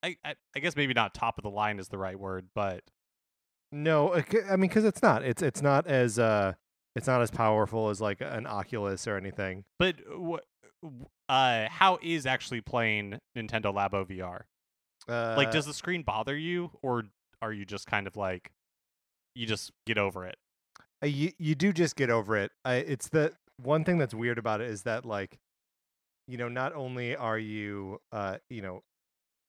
I, 0.03 0.15
I 0.23 0.35
I 0.55 0.59
guess 0.59 0.75
maybe 0.75 0.93
not 0.93 1.13
top 1.13 1.37
of 1.37 1.43
the 1.43 1.49
line 1.49 1.79
is 1.79 1.87
the 1.89 1.97
right 1.97 2.19
word, 2.19 2.47
but 2.55 2.81
No, 3.71 4.13
I 4.13 4.55
mean 4.55 4.69
because 4.69 4.85
it's 4.85 5.01
not. 5.01 5.23
It's 5.23 5.41
it's 5.41 5.61
not 5.61 5.85
as 5.87 6.17
uh, 6.17 6.53
it's 6.95 7.07
not 7.07 7.21
as 7.21 7.29
powerful 7.29 7.89
as 7.89 8.01
like 8.01 8.21
an 8.21 8.47
Oculus 8.47 9.07
or 9.07 9.17
anything. 9.17 9.65
but 9.77 9.95
what 10.09 10.45
uh 11.29 11.67
how 11.69 11.97
is 12.01 12.25
actually 12.25 12.61
playing 12.61 13.19
Nintendo 13.37 13.73
Labo 13.73 14.05
VR? 14.05 14.41
Uh, 15.07 15.35
like 15.37 15.51
does 15.51 15.65
the 15.65 15.73
screen 15.73 16.01
bother 16.03 16.35
you 16.35 16.71
or 16.81 17.03
are 17.41 17.53
you 17.53 17.65
just 17.65 17.87
kind 17.87 18.07
of 18.07 18.15
like 18.15 18.51
you 19.35 19.45
just 19.45 19.71
get 19.85 19.97
over 19.97 20.25
it? 20.25 20.37
Uh, 21.03 21.07
you 21.07 21.31
you 21.37 21.55
do 21.55 21.73
just 21.73 21.95
get 21.95 22.09
over 22.09 22.37
it. 22.37 22.51
I, 22.63 22.75
it's 22.75 23.09
the 23.09 23.33
one 23.61 23.83
thing 23.83 23.97
that's 23.97 24.13
weird 24.13 24.37
about 24.37 24.61
it 24.61 24.69
is 24.69 24.83
that 24.83 25.05
like, 25.05 25.39
you 26.27 26.37
know, 26.37 26.49
not 26.49 26.73
only 26.73 27.15
are 27.15 27.37
you 27.37 27.99
uh, 28.11 28.37
you 28.49 28.61
know, 28.61 28.83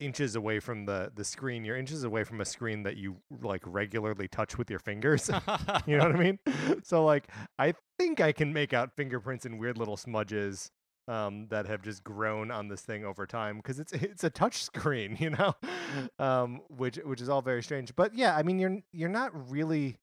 inches 0.00 0.36
away 0.36 0.60
from 0.60 0.86
the 0.86 1.10
the 1.14 1.24
screen, 1.24 1.64
you're 1.64 1.76
inches 1.76 2.04
away 2.04 2.24
from 2.24 2.40
a 2.40 2.44
screen 2.44 2.82
that 2.82 2.96
you 2.96 3.16
like 3.42 3.62
regularly 3.64 4.28
touch 4.28 4.58
with 4.58 4.70
your 4.70 4.78
fingers. 4.80 5.30
you 5.86 5.96
know 5.96 6.04
what 6.04 6.16
I 6.16 6.18
mean? 6.22 6.38
So 6.84 7.04
like, 7.04 7.28
I 7.58 7.74
think 7.98 8.20
I 8.20 8.32
can 8.32 8.52
make 8.52 8.72
out 8.72 8.90
fingerprints 8.96 9.46
and 9.46 9.58
weird 9.58 9.78
little 9.78 9.96
smudges. 9.96 10.70
Um, 11.08 11.46
that 11.50 11.66
have 11.66 11.82
just 11.82 12.02
grown 12.02 12.50
on 12.50 12.66
this 12.66 12.80
thing 12.80 13.04
over 13.04 13.26
time 13.26 13.58
because 13.58 13.78
it's 13.78 13.92
it's 13.92 14.25
a 14.25 14.30
touch 14.30 14.64
screen, 14.64 15.16
you 15.20 15.30
know, 15.30 15.54
um, 16.18 16.62
which 16.68 16.96
which 16.96 17.20
is 17.20 17.28
all 17.28 17.42
very 17.42 17.62
strange. 17.62 17.94
But 17.94 18.14
yeah, 18.14 18.36
I 18.36 18.42
mean, 18.42 18.58
you're 18.58 18.78
you're 18.92 19.08
not 19.08 19.50
really 19.50 19.98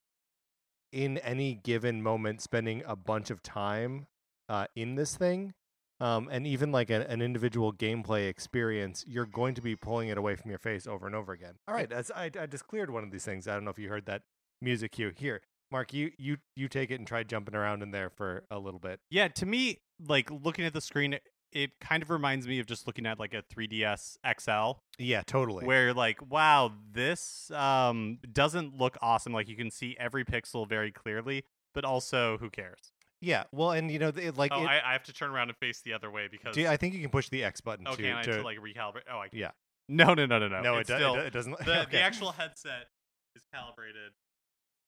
in 0.93 1.17
any 1.17 1.55
given 1.55 2.01
moment 2.01 2.41
spending 2.41 2.83
a 2.85 2.95
bunch 2.95 3.31
of 3.31 3.41
time 3.41 4.05
uh, 4.47 4.67
in 4.75 4.95
this 4.95 5.17
thing 5.17 5.53
um, 5.99 6.29
and 6.31 6.45
even 6.45 6.71
like 6.71 6.89
a, 6.89 7.09
an 7.09 7.21
individual 7.21 7.73
gameplay 7.73 8.29
experience 8.29 9.03
you're 9.07 9.25
going 9.25 9.55
to 9.55 9.61
be 9.61 9.75
pulling 9.75 10.09
it 10.09 10.17
away 10.17 10.35
from 10.35 10.51
your 10.51 10.59
face 10.59 10.85
over 10.85 11.07
and 11.07 11.15
over 11.15 11.33
again. 11.33 11.55
All 11.67 11.73
right 11.73 11.91
as 11.91 12.11
I, 12.11 12.29
I 12.39 12.45
just 12.45 12.67
cleared 12.67 12.91
one 12.91 13.03
of 13.03 13.11
these 13.11 13.25
things 13.25 13.47
i 13.47 13.53
don't 13.53 13.65
know 13.65 13.71
if 13.71 13.79
you 13.79 13.89
heard 13.89 14.05
that 14.05 14.21
music 14.61 14.93
cue 14.93 15.11
here 15.15 15.41
mark 15.73 15.91
you 15.91 16.11
you 16.17 16.37
you 16.55 16.69
take 16.69 16.91
it 16.91 16.95
and 16.95 17.07
try 17.07 17.23
jumping 17.23 17.55
around 17.55 17.83
in 17.83 17.91
there 17.91 18.09
for 18.09 18.45
a 18.49 18.59
little 18.59 18.79
bit. 18.79 19.01
Yeah, 19.09 19.27
to 19.29 19.45
me 19.45 19.81
like 20.07 20.31
looking 20.31 20.63
at 20.63 20.73
the 20.73 20.79
screen 20.79 21.13
it, 21.13 21.23
it 21.51 21.71
kind 21.81 22.01
of 22.01 22.09
reminds 22.09 22.47
me 22.47 22.59
of 22.59 22.65
just 22.65 22.87
looking 22.87 23.05
at 23.05 23.19
like 23.19 23.33
a 23.33 23.43
3DS 23.53 24.17
XL 24.39 24.79
yeah 24.97 25.21
totally. 25.25 25.65
where 25.65 25.93
like 25.93 26.19
wow 26.31 26.71
this 26.91 27.51
um 27.51 28.19
doesn't 28.31 28.77
look 28.77 28.97
awesome. 29.01 29.33
Like 29.33 29.49
you 29.49 29.57
can 29.57 29.71
see 29.71 29.97
every 29.99 30.23
pixel 30.23 30.67
very 30.69 30.91
clearly 30.91 31.43
but 31.73 31.83
also 31.83 32.37
who 32.37 32.49
cares? 32.49 32.93
Yeah 33.19 33.43
well 33.51 33.71
and 33.71 33.89
you 33.89 33.99
know 33.99 34.11
it, 34.15 34.37
like 34.37 34.51
oh 34.53 34.63
it, 34.63 34.67
I, 34.67 34.81
I 34.85 34.93
have 34.93 35.03
to 35.03 35.13
turn 35.13 35.31
around 35.31 35.49
and 35.49 35.57
face 35.57 35.81
the 35.83 35.93
other 35.93 36.11
way 36.11 36.27
because 36.29 36.53
do 36.53 36.61
you- 36.61 36.67
i 36.67 36.77
think 36.77 36.93
you 36.93 37.01
can 37.01 37.09
push 37.09 37.29
the 37.29 37.43
x 37.43 37.61
button 37.61 37.87
okay 37.87 38.03
to, 38.03 38.09
and 38.09 38.19
I 38.19 38.23
to, 38.23 38.31
have 38.31 38.39
to 38.39 38.45
like 38.45 38.59
recalibrate. 38.59 39.03
Oh 39.11 39.17
I 39.17 39.29
yeah. 39.31 39.51
No 39.89 40.13
no 40.13 40.25
no 40.25 40.39
no 40.39 40.47
no. 40.47 40.61
No, 40.61 40.77
it, 40.77 40.81
it's 40.81 40.89
do- 40.89 40.95
still, 40.95 41.15
it, 41.15 41.27
it 41.27 41.33
doesn't 41.33 41.57
the, 41.65 41.81
okay. 41.81 41.91
the 41.91 42.01
actual 42.01 42.31
headset 42.31 42.87
is 43.35 43.43
calibrated 43.53 44.11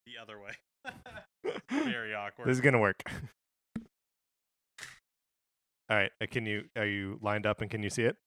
the 0.05 0.21
other 0.21 0.39
way 0.39 0.51
very 1.69 2.13
awkward 2.13 2.47
This 2.47 2.57
is 2.57 2.61
gonna 2.61 2.79
work. 2.79 3.01
All 5.89 5.97
right. 5.97 6.11
uh, 6.21 6.25
Can 6.29 6.45
you 6.45 6.65
are 6.75 6.85
you 6.85 7.19
lined 7.21 7.45
up 7.45 7.61
and 7.61 7.69
can 7.69 7.83
you 7.83 7.89
see 7.89 8.03
it? 8.03 8.17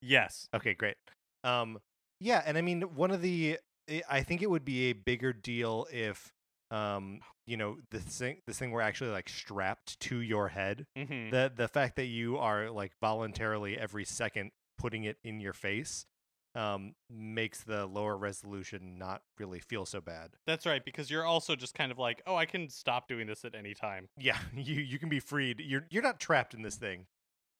yes 0.00 0.48
Okay, 0.54 0.74
great. 0.74 0.96
Um, 1.42 1.78
yeah, 2.20 2.42
and 2.46 2.56
I 2.56 2.60
mean 2.62 2.82
one 2.82 3.10
of 3.10 3.22
the 3.22 3.58
I- 3.90 4.02
I 4.08 4.22
think 4.22 4.40
it 4.42 4.50
would 4.50 4.64
be 4.64 4.90
a 4.90 4.92
bigger 4.92 5.32
deal 5.32 5.86
if 5.92 6.32
um 6.70 7.20
you 7.46 7.56
know 7.56 7.76
this 7.90 8.04
thing 8.04 8.38
this 8.46 8.58
thing 8.58 8.70
were 8.70 8.80
actually 8.82 9.10
like 9.10 9.28
strapped 9.28 9.98
to 10.00 10.20
your 10.20 10.48
head. 10.48 10.86
mm-hmm. 10.96 11.30
The 11.30 11.52
the 11.54 11.68
fact 11.68 11.96
that 11.96 12.06
you 12.06 12.38
are 12.38 12.70
like 12.70 12.92
voluntarily 13.00 13.76
every 13.78 14.04
second 14.04 14.52
putting 14.78 15.04
it 15.04 15.18
in 15.24 15.40
your 15.40 15.52
face 15.52 16.06
um 16.54 16.94
makes 17.10 17.62
the 17.64 17.86
lower 17.86 18.16
resolution 18.16 18.96
not 18.98 19.22
really 19.38 19.58
feel 19.58 19.84
so 19.84 20.00
bad. 20.00 20.30
that's 20.46 20.66
right 20.66 20.84
because 20.84 21.10
you're 21.10 21.24
also 21.24 21.56
just 21.56 21.74
kind 21.74 21.90
of 21.90 21.98
like 21.98 22.22
oh 22.26 22.36
i 22.36 22.46
can 22.46 22.68
stop 22.68 23.08
doing 23.08 23.26
this 23.26 23.44
at 23.44 23.54
any 23.54 23.74
time 23.74 24.08
Yeah, 24.18 24.38
you 24.56 24.80
you 24.80 24.98
can 24.98 25.08
be 25.08 25.20
freed. 25.20 25.60
You're 25.60 25.86
you're 25.90 26.02
not 26.02 26.20
trapped 26.20 26.54
in 26.54 26.62
this 26.62 26.76
thing 26.76 27.06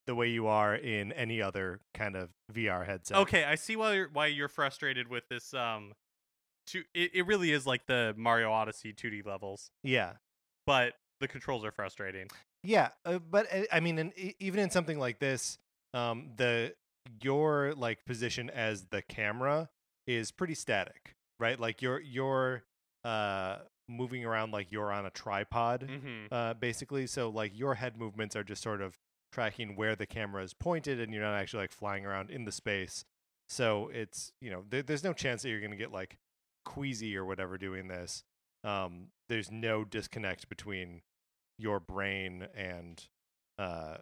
the 0.07 0.15
way 0.15 0.29
you 0.29 0.47
are 0.47 0.75
in 0.75 1.13
any 1.13 1.41
other 1.41 1.81
kind 1.95 2.15
of 2.15 2.29
VR 2.53 2.85
headset. 2.85 3.17
okay 3.17 3.45
i 3.45 3.55
see 3.55 3.75
why 3.75 3.95
you're 3.95 4.11
why 4.13 4.27
you're 4.27 4.49
frustrated 4.49 5.09
with 5.09 5.27
this 5.29 5.55
um 5.55 5.93
two 6.67 6.83
it, 6.95 7.11
it 7.15 7.27
really 7.27 7.51
is 7.53 7.67
like 7.67 7.87
the 7.87 8.15
mario 8.17 8.51
odyssey 8.53 8.93
2d 8.93 9.23
levels 9.27 9.71
Yeah. 9.83 10.13
but 10.67 10.95
the 11.21 11.29
controls 11.29 11.65
are 11.65 11.73
frustrating 11.73 12.29
Yeah, 12.63 12.89
uh, 13.05 13.19
but 13.19 13.47
uh, 13.53 13.63
I 13.73 13.81
mean, 13.81 13.99
in, 13.99 14.13
even 14.41 14.61
in 14.61 14.71
something 14.71 14.99
like 14.99 15.19
this, 15.19 15.59
um, 15.93 16.31
the 16.37 16.75
your 17.23 17.75
like 17.76 18.04
position 18.04 18.50
as 18.50 18.87
the 18.87 19.02
camera 19.02 19.70
is 20.06 20.30
pretty 20.30 20.54
static, 20.54 21.14
right? 21.38 21.58
Like 21.58 21.82
you're 21.82 22.00
you're 22.00 22.64
uh 23.04 23.58
moving 23.88 24.25
around 24.25 24.50
like 24.52 24.73
you're 24.73 24.92
on 24.92 25.06
a 25.06 25.11
tripod, 25.11 25.87
mm-hmm. 25.88 26.32
uh, 26.32 26.54
basically. 26.54 27.06
So 27.06 27.28
like 27.28 27.52
your 27.54 27.75
head 27.75 27.99
movements 27.99 28.34
are 28.37 28.44
just 28.44 28.62
sort 28.62 28.80
of 28.80 28.99
tracking 29.32 29.76
where 29.76 29.96
the 29.96 30.06
camera 30.06 30.42
is 30.42 30.54
pointed, 30.54 31.00
and 31.00 31.12
you're 31.12 31.23
not 31.23 31.34
actually 31.34 31.64
like 31.64 31.73
flying 31.73 32.06
around 32.06 32.30
in 32.30 32.44
the 32.44 32.52
space. 32.52 33.04
So 33.49 33.90
it's 33.92 34.32
you 34.40 34.50
know 34.50 34.64
there, 34.68 34.82
there's 34.82 35.04
no 35.04 35.12
chance 35.12 35.42
that 35.42 35.50
you're 35.50 35.61
gonna 35.61 35.76
get 35.76 35.92
like 35.92 36.18
queasy 36.64 37.16
or 37.16 37.25
whatever 37.25 37.58
doing 37.58 37.88
this. 37.88 38.25
Um, 38.62 39.08
there's 39.28 39.50
no 39.50 39.84
disconnect 39.84 40.49
between 40.49 41.02
your 41.58 41.80
brain 41.80 42.49
and 42.54 43.06
uh, 43.58 43.99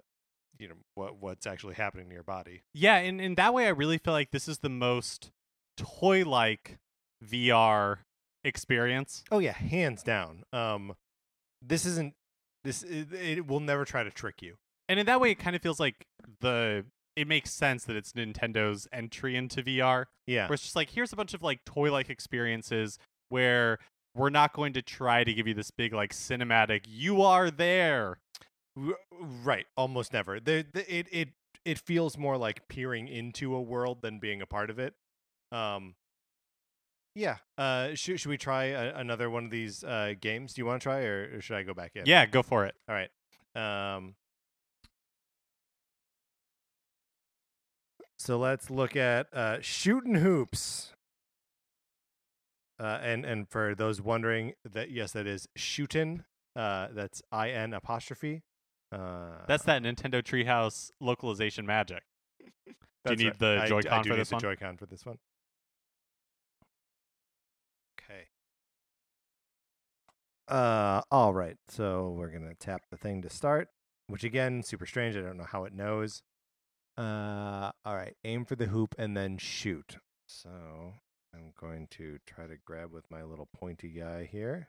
you 0.58 0.68
know 0.68 0.74
what 0.94 1.16
what's 1.20 1.46
actually 1.46 1.74
happening 1.74 2.08
to 2.08 2.14
your 2.14 2.22
body. 2.22 2.62
Yeah, 2.74 2.96
and 2.96 3.20
in 3.20 3.34
that 3.36 3.52
way, 3.54 3.66
I 3.66 3.70
really 3.70 3.98
feel 3.98 4.12
like 4.14 4.30
this 4.30 4.48
is 4.48 4.58
the 4.58 4.68
most 4.68 5.30
toy-like 5.76 6.78
VR 7.24 7.98
experience. 8.44 9.24
Oh 9.30 9.38
yeah, 9.38 9.52
hands 9.52 10.02
down. 10.02 10.44
Um, 10.52 10.94
this 11.60 11.86
isn't 11.86 12.14
this. 12.64 12.82
It, 12.82 13.12
it 13.12 13.46
will 13.46 13.60
never 13.60 13.84
try 13.84 14.02
to 14.02 14.10
trick 14.10 14.42
you. 14.42 14.56
And 14.88 14.98
in 15.00 15.06
that 15.06 15.20
way, 15.20 15.30
it 15.30 15.38
kind 15.38 15.56
of 15.56 15.62
feels 15.62 15.80
like 15.80 16.06
the 16.40 16.84
it 17.14 17.28
makes 17.28 17.50
sense 17.52 17.84
that 17.84 17.94
it's 17.96 18.12
Nintendo's 18.12 18.88
entry 18.92 19.36
into 19.36 19.62
VR, 19.62 20.06
Yeah. 20.26 20.48
where 20.48 20.54
it's 20.54 20.62
just 20.62 20.76
like 20.76 20.90
here's 20.90 21.12
a 21.12 21.16
bunch 21.16 21.34
of 21.34 21.42
like 21.42 21.64
toy-like 21.64 22.08
experiences 22.08 22.98
where 23.28 23.78
we're 24.14 24.30
not 24.30 24.52
going 24.54 24.72
to 24.74 24.82
try 24.82 25.22
to 25.24 25.32
give 25.32 25.46
you 25.46 25.54
this 25.54 25.70
big 25.70 25.92
like 25.92 26.12
cinematic. 26.12 26.82
You 26.86 27.22
are 27.22 27.50
there. 27.50 28.18
Right. 28.74 29.66
Almost 29.76 30.12
never. 30.12 30.40
There, 30.40 30.62
the, 30.62 30.94
it 30.94 31.06
it 31.10 31.28
it 31.64 31.78
feels 31.78 32.16
more 32.16 32.36
like 32.36 32.68
peering 32.68 33.06
into 33.08 33.54
a 33.54 33.60
world 33.60 34.02
than 34.02 34.18
being 34.18 34.40
a 34.40 34.46
part 34.46 34.70
of 34.70 34.78
it. 34.78 34.94
Um, 35.50 35.94
yeah. 37.14 37.36
Uh, 37.58 37.94
should 37.94 38.18
should 38.18 38.30
we 38.30 38.38
try 38.38 38.64
a, 38.64 38.94
another 38.94 39.28
one 39.28 39.44
of 39.44 39.50
these 39.50 39.84
uh 39.84 40.14
games? 40.20 40.54
Do 40.54 40.62
you 40.62 40.66
want 40.66 40.80
to 40.80 40.84
try, 40.84 41.04
or, 41.04 41.36
or 41.36 41.40
should 41.40 41.56
I 41.56 41.62
go 41.62 41.74
back 41.74 41.92
in? 41.94 42.06
Yeah, 42.06 42.24
go 42.26 42.42
for 42.42 42.64
it. 42.64 42.74
All 42.88 42.94
right. 42.94 43.10
Um. 43.54 44.14
So 48.18 48.38
let's 48.38 48.70
look 48.70 48.94
at 48.96 49.26
uh, 49.34 49.58
shooting 49.60 50.14
hoops. 50.14 50.92
Uh, 52.80 52.98
and 53.02 53.24
and 53.24 53.48
for 53.48 53.74
those 53.74 54.00
wondering, 54.00 54.54
that 54.64 54.90
yes, 54.90 55.12
that 55.12 55.26
is 55.26 55.48
shootin. 55.56 56.24
Uh, 56.56 56.88
that's 56.92 57.20
I 57.30 57.50
N 57.50 57.74
apostrophe. 57.74 58.42
Uh, 58.92 59.44
That's 59.48 59.64
that 59.64 59.82
Nintendo 59.82 60.22
Treehouse 60.22 60.90
localization 61.00 61.64
magic. 61.66 62.02
Do 63.04 63.12
you 63.12 63.16
need 63.16 63.24
right. 63.26 63.38
the 63.38 63.60
I- 63.62 63.66
Joy-Con 63.66 63.92
I 63.98 64.02
do 64.02 64.08
for 64.10 64.14
need 64.14 64.20
this 64.20 64.28
the 64.28 64.34
one? 64.36 64.40
Joy-Con 64.42 64.76
for 64.76 64.86
this 64.86 65.06
one. 65.06 65.18
Okay. 68.00 68.26
Uh, 70.48 71.00
all 71.10 71.32
right. 71.32 71.56
So 71.68 72.10
we're 72.16 72.28
gonna 72.30 72.54
tap 72.54 72.82
the 72.90 72.96
thing 72.96 73.22
to 73.22 73.30
start, 73.30 73.68
which 74.08 74.24
again, 74.24 74.62
super 74.62 74.86
strange. 74.86 75.16
I 75.16 75.20
don't 75.20 75.36
know 75.38 75.46
how 75.50 75.64
it 75.64 75.72
knows. 75.74 76.22
Uh, 76.98 77.72
all 77.84 77.96
right. 77.96 78.14
Aim 78.24 78.44
for 78.44 78.54
the 78.56 78.66
hoop 78.66 78.94
and 78.98 79.16
then 79.16 79.38
shoot. 79.38 79.96
So 80.26 80.50
I'm 81.34 81.52
going 81.58 81.88
to 81.92 82.18
try 82.26 82.46
to 82.46 82.56
grab 82.64 82.92
with 82.92 83.10
my 83.10 83.22
little 83.22 83.48
pointy 83.56 83.88
guy 83.88 84.28
here. 84.30 84.68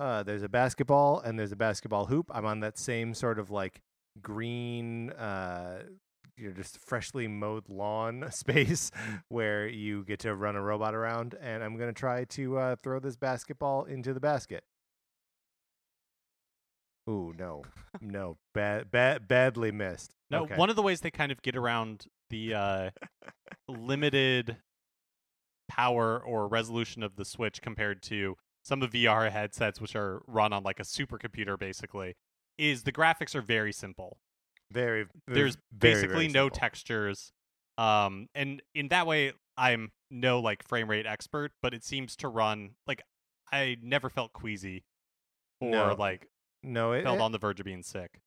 Uh, 0.00 0.22
there's 0.22 0.42
a 0.42 0.48
basketball 0.48 1.20
and 1.20 1.38
there's 1.38 1.52
a 1.52 1.56
basketball 1.56 2.06
hoop. 2.06 2.30
I'm 2.34 2.46
on 2.46 2.60
that 2.60 2.78
same 2.78 3.12
sort 3.12 3.38
of 3.38 3.50
like 3.50 3.82
green, 4.22 5.10
uh, 5.10 5.82
you 6.38 6.48
know, 6.48 6.54
just 6.54 6.78
freshly 6.78 7.28
mowed 7.28 7.68
lawn 7.68 8.26
space 8.30 8.90
where 9.28 9.68
you 9.68 10.02
get 10.04 10.20
to 10.20 10.34
run 10.34 10.56
a 10.56 10.62
robot 10.62 10.94
around. 10.94 11.34
And 11.38 11.62
I'm 11.62 11.76
going 11.76 11.90
to 11.90 11.98
try 11.98 12.24
to 12.24 12.56
uh, 12.56 12.76
throw 12.82 12.98
this 12.98 13.16
basketball 13.16 13.84
into 13.84 14.14
the 14.14 14.20
basket. 14.20 14.64
Ooh, 17.08 17.34
no, 17.38 17.62
no, 18.00 18.38
bad, 18.54 18.90
bad, 18.90 19.28
badly 19.28 19.70
missed. 19.70 20.12
No, 20.30 20.44
okay. 20.44 20.56
one 20.56 20.70
of 20.70 20.76
the 20.76 20.82
ways 20.82 21.00
they 21.00 21.10
kind 21.10 21.32
of 21.32 21.42
get 21.42 21.56
around 21.56 22.06
the 22.30 22.54
uh, 22.54 22.90
limited 23.68 24.56
power 25.68 26.18
or 26.18 26.48
resolution 26.48 27.02
of 27.02 27.16
the 27.16 27.24
Switch 27.24 27.60
compared 27.60 28.02
to 28.04 28.36
some 28.70 28.82
of 28.82 28.92
VR 28.92 29.32
headsets, 29.32 29.80
which 29.80 29.96
are 29.96 30.22
run 30.28 30.52
on 30.52 30.62
like 30.62 30.78
a 30.78 30.84
supercomputer, 30.84 31.58
basically, 31.58 32.14
is 32.56 32.84
the 32.84 32.92
graphics 32.92 33.34
are 33.34 33.42
very 33.42 33.72
simple. 33.72 34.18
very, 34.70 35.06
There's 35.26 35.56
basically 35.76 36.28
very 36.28 36.28
no 36.28 36.48
textures, 36.48 37.32
um, 37.78 38.28
and 38.32 38.62
in 38.72 38.86
that 38.88 39.08
way, 39.08 39.32
I'm 39.56 39.90
no 40.08 40.38
like 40.38 40.66
frame 40.68 40.88
rate 40.88 41.04
expert, 41.04 41.50
but 41.60 41.74
it 41.74 41.82
seems 41.82 42.14
to 42.16 42.28
run 42.28 42.70
like 42.86 43.02
I 43.52 43.76
never 43.82 44.08
felt 44.08 44.32
queasy 44.32 44.84
or 45.60 45.70
No, 45.70 45.94
like 45.98 46.28
No, 46.62 46.92
it, 46.92 47.02
felt 47.02 47.18
it, 47.18 47.22
on 47.22 47.32
the 47.32 47.38
verge 47.38 47.58
of 47.58 47.66
being 47.66 47.82
sick. 47.82 48.20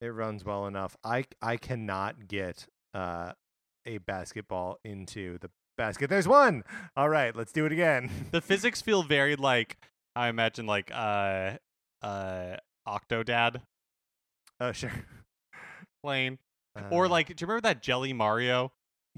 it 0.00 0.06
runs 0.06 0.44
well 0.44 0.68
enough. 0.68 0.96
I 1.02 1.24
I 1.42 1.56
cannot 1.56 2.28
get 2.28 2.68
uh, 2.94 3.32
a 3.84 3.98
basketball 3.98 4.78
into 4.84 5.38
the 5.38 5.50
basket. 5.80 6.10
There's 6.10 6.28
one. 6.28 6.62
All 6.96 7.08
right, 7.08 7.34
let's 7.34 7.52
do 7.52 7.64
it 7.66 7.72
again. 7.72 8.10
the 8.32 8.40
physics 8.42 8.82
feel 8.82 9.02
very 9.02 9.34
like 9.36 9.78
I 10.14 10.28
imagine 10.28 10.66
like 10.66 10.90
uh 10.94 11.56
uh 12.02 12.56
Octodad 12.86 13.62
oh 14.60 14.72
sure. 14.72 14.92
or 16.04 17.06
Uh, 17.06 17.08
like 17.08 17.28
do 17.28 17.34
you 17.38 17.46
remember 17.46 17.62
that 17.62 17.82
Jelly 17.82 18.12
Mario 18.12 18.72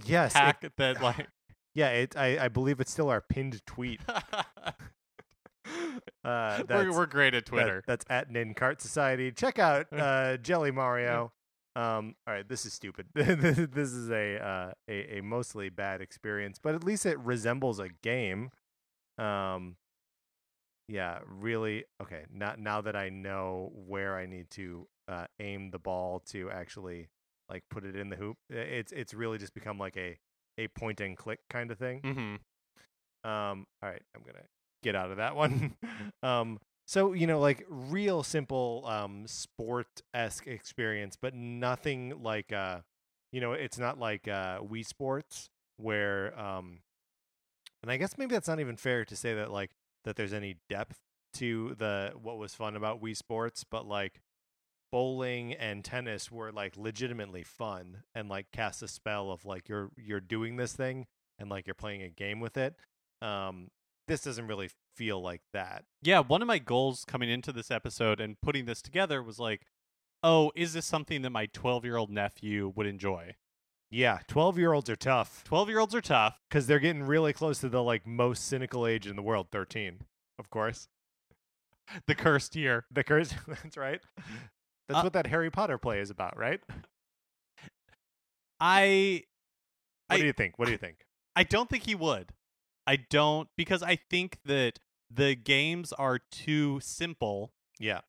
yes, 0.04 0.35
it- 0.35 0.38
hack 0.38 0.64
that 0.76 1.02
like 1.02 1.26
yeah. 1.75 1.88
It 1.90 2.16
I, 2.16 2.45
I 2.45 2.49
believe 2.49 2.80
it's 2.80 2.91
still 2.93 3.08
our 3.10 3.21
pinned 3.21 3.60
tweet. 3.67 4.00
Uh, 6.25 6.63
we're, 6.69 6.93
we're 6.93 7.06
great 7.06 7.34
at 7.34 7.45
That- 7.45 7.50
Twitter. 7.50 7.82
that's 7.87 8.04
at 8.10 8.30
Nincart 8.30 8.80
Society. 8.80 9.32
Check 9.32 9.58
out 9.58 9.87
uh, 9.93 10.37
Jelly 10.37 10.71
Mario. 10.71 11.32
Um, 11.75 12.17
all 12.26 12.35
right, 12.35 12.47
this 12.47 12.67
is 12.67 12.73
stupid. 12.75 13.06
this 13.15 13.91
is 13.93 14.11
a, 14.11 14.37
uh, 14.45 14.73
a 14.89 15.19
a 15.19 15.23
mostly 15.23 15.71
bad 15.71 16.00
experience, 16.02 16.58
but 16.63 16.75
at 16.75 16.85
least 16.85 17.06
it 17.06 17.19
resembles 17.19 17.78
a 17.78 17.89
game. 18.02 18.50
Um, 19.19 19.76
yeah, 20.89 21.21
really. 21.26 21.85
Okay, 22.02 22.25
now 22.32 22.54
now 22.58 22.80
that 22.82 22.97
I 22.97 23.08
know 23.08 23.73
where 23.87 24.17
I 24.17 24.26
need 24.26 24.50
to 24.50 24.87
uh, 25.08 25.26
aim 25.41 25.71
the 25.71 25.78
ball 25.78 26.21
to 26.30 26.50
actually 26.50 27.08
like 27.49 27.63
put 27.71 27.85
it 27.85 27.97
in 27.97 28.11
the 28.11 28.17
hoop, 28.17 28.37
it's 28.50 28.93
it's 28.93 29.15
really 29.15 29.39
just 29.39 29.54
become 29.54 29.78
like 29.78 29.97
a 29.97 30.19
a 30.58 30.69
point 30.69 31.00
and 31.00 31.17
click 31.17 31.41
kind 31.49 31.71
of 31.71 31.78
thing. 31.78 32.00
hmm 32.00 33.28
Um, 33.28 33.67
all 33.82 33.89
right, 33.89 34.02
I'm 34.15 34.23
gonna 34.23 34.45
get 34.82 34.95
out 34.97 35.11
of 35.11 35.17
that 35.19 35.37
one. 35.37 35.75
um, 36.23 36.58
so 36.86 37.12
you 37.12 37.26
know, 37.26 37.40
like 37.40 37.66
real 37.68 38.23
simple 38.23 38.84
um 38.86 39.26
sport 39.26 40.02
esque 40.14 40.47
experience, 40.47 41.16
but 41.21 41.34
nothing 41.34 42.23
like 42.23 42.52
uh, 42.52 42.80
you 43.30 43.40
know, 43.40 43.52
it's 43.52 43.78
not 43.78 43.99
like 43.99 44.28
uh 44.28 44.58
Wii 44.60 44.86
Sports 44.86 45.50
where 45.76 46.38
um, 46.38 46.78
and 47.82 47.90
I 47.90 47.97
guess 47.97 48.16
maybe 48.16 48.34
that's 48.34 48.49
not 48.49 48.60
even 48.60 48.76
fair 48.76 49.04
to 49.04 49.16
say 49.16 49.34
that 49.34 49.50
like 49.50 49.71
that 50.04 50.16
there's 50.16 50.32
any 50.32 50.56
depth 50.68 50.99
to 51.34 51.75
the 51.78 52.12
what 52.21 52.38
was 52.38 52.54
fun 52.54 52.76
about 52.76 53.02
Wii 53.02 53.16
Sports, 53.16 53.64
but 53.64 53.86
like 53.86 54.21
bowling 54.90 55.54
and 55.54 55.84
tennis 55.84 56.30
were 56.30 56.52
like 56.52 56.76
legitimately 56.76 57.42
fun 57.42 58.02
and 58.14 58.28
like 58.28 58.47
cast 58.52 58.82
a 58.82 58.88
spell 58.88 59.30
of 59.30 59.45
like 59.45 59.68
you're 59.68 59.90
you're 59.97 60.21
doing 60.21 60.56
this 60.56 60.75
thing 60.75 61.06
and 61.38 61.49
like 61.49 61.66
you're 61.66 61.75
playing 61.75 62.02
a 62.02 62.10
game 62.10 62.40
with 62.40 62.56
it. 62.56 62.76
Um, 63.21 63.68
this 64.08 64.23
doesn't 64.23 64.47
really 64.47 64.71
feel 64.97 65.21
like 65.23 65.43
that. 65.52 65.84
Yeah, 66.02 66.21
one 66.21 66.43
of 66.43 66.49
my 66.49 66.58
goals 66.58 67.04
coming 67.06 67.30
into 67.30 67.52
this 67.52 67.71
episode 67.71 68.21
and 68.21 68.41
putting 68.41 68.65
this 68.67 68.82
together 68.82 69.23
was 69.23 69.38
like, 69.38 69.62
oh, 70.23 70.52
is 70.54 70.73
this 70.73 70.86
something 70.86 71.23
that 71.23 71.30
my 71.30 71.47
12 71.47 71.84
year 71.84 71.97
old 71.97 72.10
nephew 72.10 72.73
would 72.75 72.86
enjoy? 72.86 73.34
Yeah, 73.95 74.21
twelve 74.26 74.56
year 74.58 74.73
olds 74.73 74.88
are 74.88 74.97
tough 74.97 75.45
12 75.45 75.69
year 75.69 75.78
olds 75.78 75.95
are 75.95 76.00
tough. 76.00 76.38
because 76.49 76.67
they're 76.67 76.78
getting 76.78 77.02
really 77.02 77.34
close 77.34 77.58
to 77.60 77.69
the 77.69 77.82
like 77.82 78.06
most 78.06 78.47
cynical 78.47 78.86
age 78.86 79.06
in 79.06 79.17
the 79.17 79.23
world, 79.23 79.49
thirteen. 79.52 79.99
Of 80.38 80.49
course, 80.49 80.88
The 82.06 82.15
cursed 82.15 82.56
year. 82.56 82.86
the 82.91 83.04
curse. 83.04 83.34
that's 83.47 83.76
right. 83.76 84.00
That's 84.88 85.00
Uh, 85.00 85.02
what 85.02 85.12
that 85.12 85.26
Harry 85.26 85.50
Potter 85.50 85.76
play 85.76 86.00
is 86.00 86.08
about, 86.08 86.38
right? 86.38 86.60
I 88.60 89.25
What 90.06 90.17
I- 90.17 90.21
do 90.21 90.26
you 90.26 90.32
think? 90.32 90.58
What 90.58 90.67
do 90.67 90.73
you 90.73 90.78
think? 90.78 91.04
I 91.36 91.45
don't 91.45 91.69
think 91.69 91.84
he 91.84 91.95
would. 91.95 92.30
I 92.86 92.97
don't 92.97 93.49
because 93.56 93.82
I 93.82 93.97
think 93.97 94.38
that 94.45 94.78
the 95.10 95.34
games 95.34 95.92
are 95.92 96.18
too 96.18 96.80
simple 96.80 97.52
Yeah, 97.78 98.00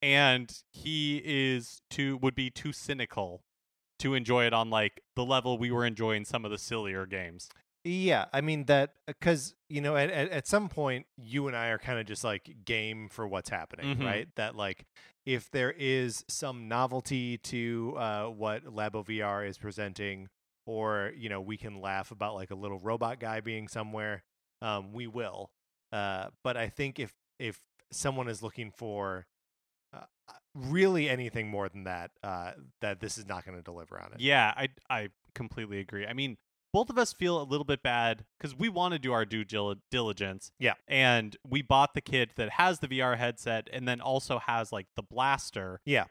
and 0.00 0.52
he 0.72 1.22
is 1.24 1.80
too 1.90 2.16
would 2.18 2.34
be 2.34 2.50
too 2.50 2.72
cynical 2.72 3.42
to 4.00 4.14
enjoy 4.14 4.44
it 4.46 4.52
on 4.52 4.68
like 4.70 5.00
the 5.14 5.24
level 5.24 5.58
we 5.58 5.70
were 5.70 5.86
enjoying 5.86 6.24
some 6.24 6.44
of 6.44 6.50
the 6.50 6.58
sillier 6.58 7.06
games. 7.06 7.48
Yeah, 7.84 8.26
I 8.32 8.40
mean 8.40 8.64
that 8.66 8.94
because 9.06 9.54
you 9.68 9.80
know 9.80 9.96
at, 9.96 10.10
at 10.10 10.30
at 10.30 10.46
some 10.46 10.68
point 10.68 11.06
you 11.16 11.46
and 11.48 11.56
I 11.56 11.68
are 11.68 11.78
kind 11.78 11.98
of 11.98 12.06
just 12.06 12.22
like 12.24 12.64
game 12.64 13.08
for 13.08 13.26
what's 13.26 13.50
happening, 13.50 13.96
Mhm. 13.96 14.04
right? 14.04 14.28
That 14.36 14.54
like 14.56 14.84
if 15.26 15.50
there 15.50 15.72
is 15.72 16.24
some 16.28 16.68
novelty 16.68 17.38
to 17.38 17.94
uh, 17.96 18.26
what 18.26 18.64
Labo 18.64 19.04
VR 19.04 19.44
is 19.46 19.58
presenting, 19.58 20.28
or 20.66 21.12
you 21.16 21.28
know 21.28 21.40
we 21.40 21.56
can 21.56 21.80
laugh 21.80 22.10
about 22.10 22.34
like 22.34 22.50
a 22.50 22.54
little 22.54 22.78
robot 22.78 23.20
guy 23.20 23.40
being 23.40 23.68
somewhere, 23.68 24.24
um, 24.60 24.92
we 24.92 25.06
will. 25.06 25.50
Uh, 25.92 26.28
but 26.42 26.56
I 26.56 26.68
think 26.68 26.98
if 26.98 27.12
if 27.38 27.60
someone 27.90 28.28
is 28.28 28.42
looking 28.42 28.70
for 28.70 29.26
uh, 29.94 30.04
really 30.54 31.08
anything 31.08 31.48
more 31.48 31.68
than 31.68 31.84
that, 31.84 32.10
uh, 32.22 32.52
that 32.80 33.00
this 33.00 33.18
is 33.18 33.26
not 33.26 33.44
going 33.44 33.56
to 33.56 33.62
deliver 33.62 34.00
on 34.00 34.12
it. 34.12 34.20
Yeah, 34.20 34.52
I 34.56 34.68
I 34.88 35.08
completely 35.34 35.80
agree. 35.80 36.06
I 36.06 36.12
mean, 36.12 36.36
both 36.72 36.88
of 36.88 36.96
us 36.96 37.12
feel 37.12 37.40
a 37.40 37.44
little 37.44 37.64
bit 37.64 37.82
bad 37.82 38.24
because 38.38 38.56
we 38.56 38.68
want 38.68 38.92
to 38.92 38.98
do 38.98 39.12
our 39.12 39.24
due 39.24 39.44
dil- 39.44 39.76
diligence. 39.90 40.52
Yeah. 40.58 40.74
and 40.88 41.36
we 41.46 41.60
bought 41.62 41.94
the 41.94 42.00
kit 42.00 42.36
that 42.36 42.50
has 42.50 42.78
the 42.78 42.88
VR 42.88 43.18
headset 43.18 43.68
and 43.72 43.86
then 43.86 44.00
also 44.00 44.38
has 44.38 44.72
like 44.72 44.86
the 44.96 45.02
blaster. 45.02 45.80
Yeah. 45.84 46.04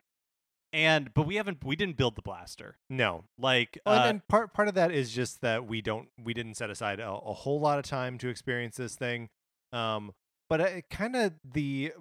And 0.74 1.14
but 1.14 1.26
we 1.26 1.36
haven't 1.36 1.64
we 1.64 1.76
didn't 1.76 1.98
build 1.98 2.16
the 2.16 2.22
blaster. 2.22 2.78
No, 2.90 3.26
Like, 3.38 3.80
Well, 3.86 3.96
uh, 3.96 3.98
and 4.00 4.08
then 4.08 4.24
part 4.30 4.54
part 4.54 4.68
of 4.68 4.76
that 4.76 4.92
is 4.92 5.12
just 5.12 5.42
that 5.42 5.68
we 5.68 5.82
don't 5.82 6.08
we 6.22 6.34
didn't 6.34 6.56
set 6.56 6.70
aside 6.70 7.00
a, 7.00 7.10
a 7.10 7.34
whole 7.34 7.60
lot 7.60 7.80
of 7.80 7.86
time 7.86 8.18
to 8.20 8.30
experience 8.30 8.78
this 8.78 8.96
thing. 8.96 9.30
Um, 9.74 10.14
but 10.50 10.62
I 10.62 10.84
kind 10.90 11.16
of 11.16 11.34
the 11.44 11.94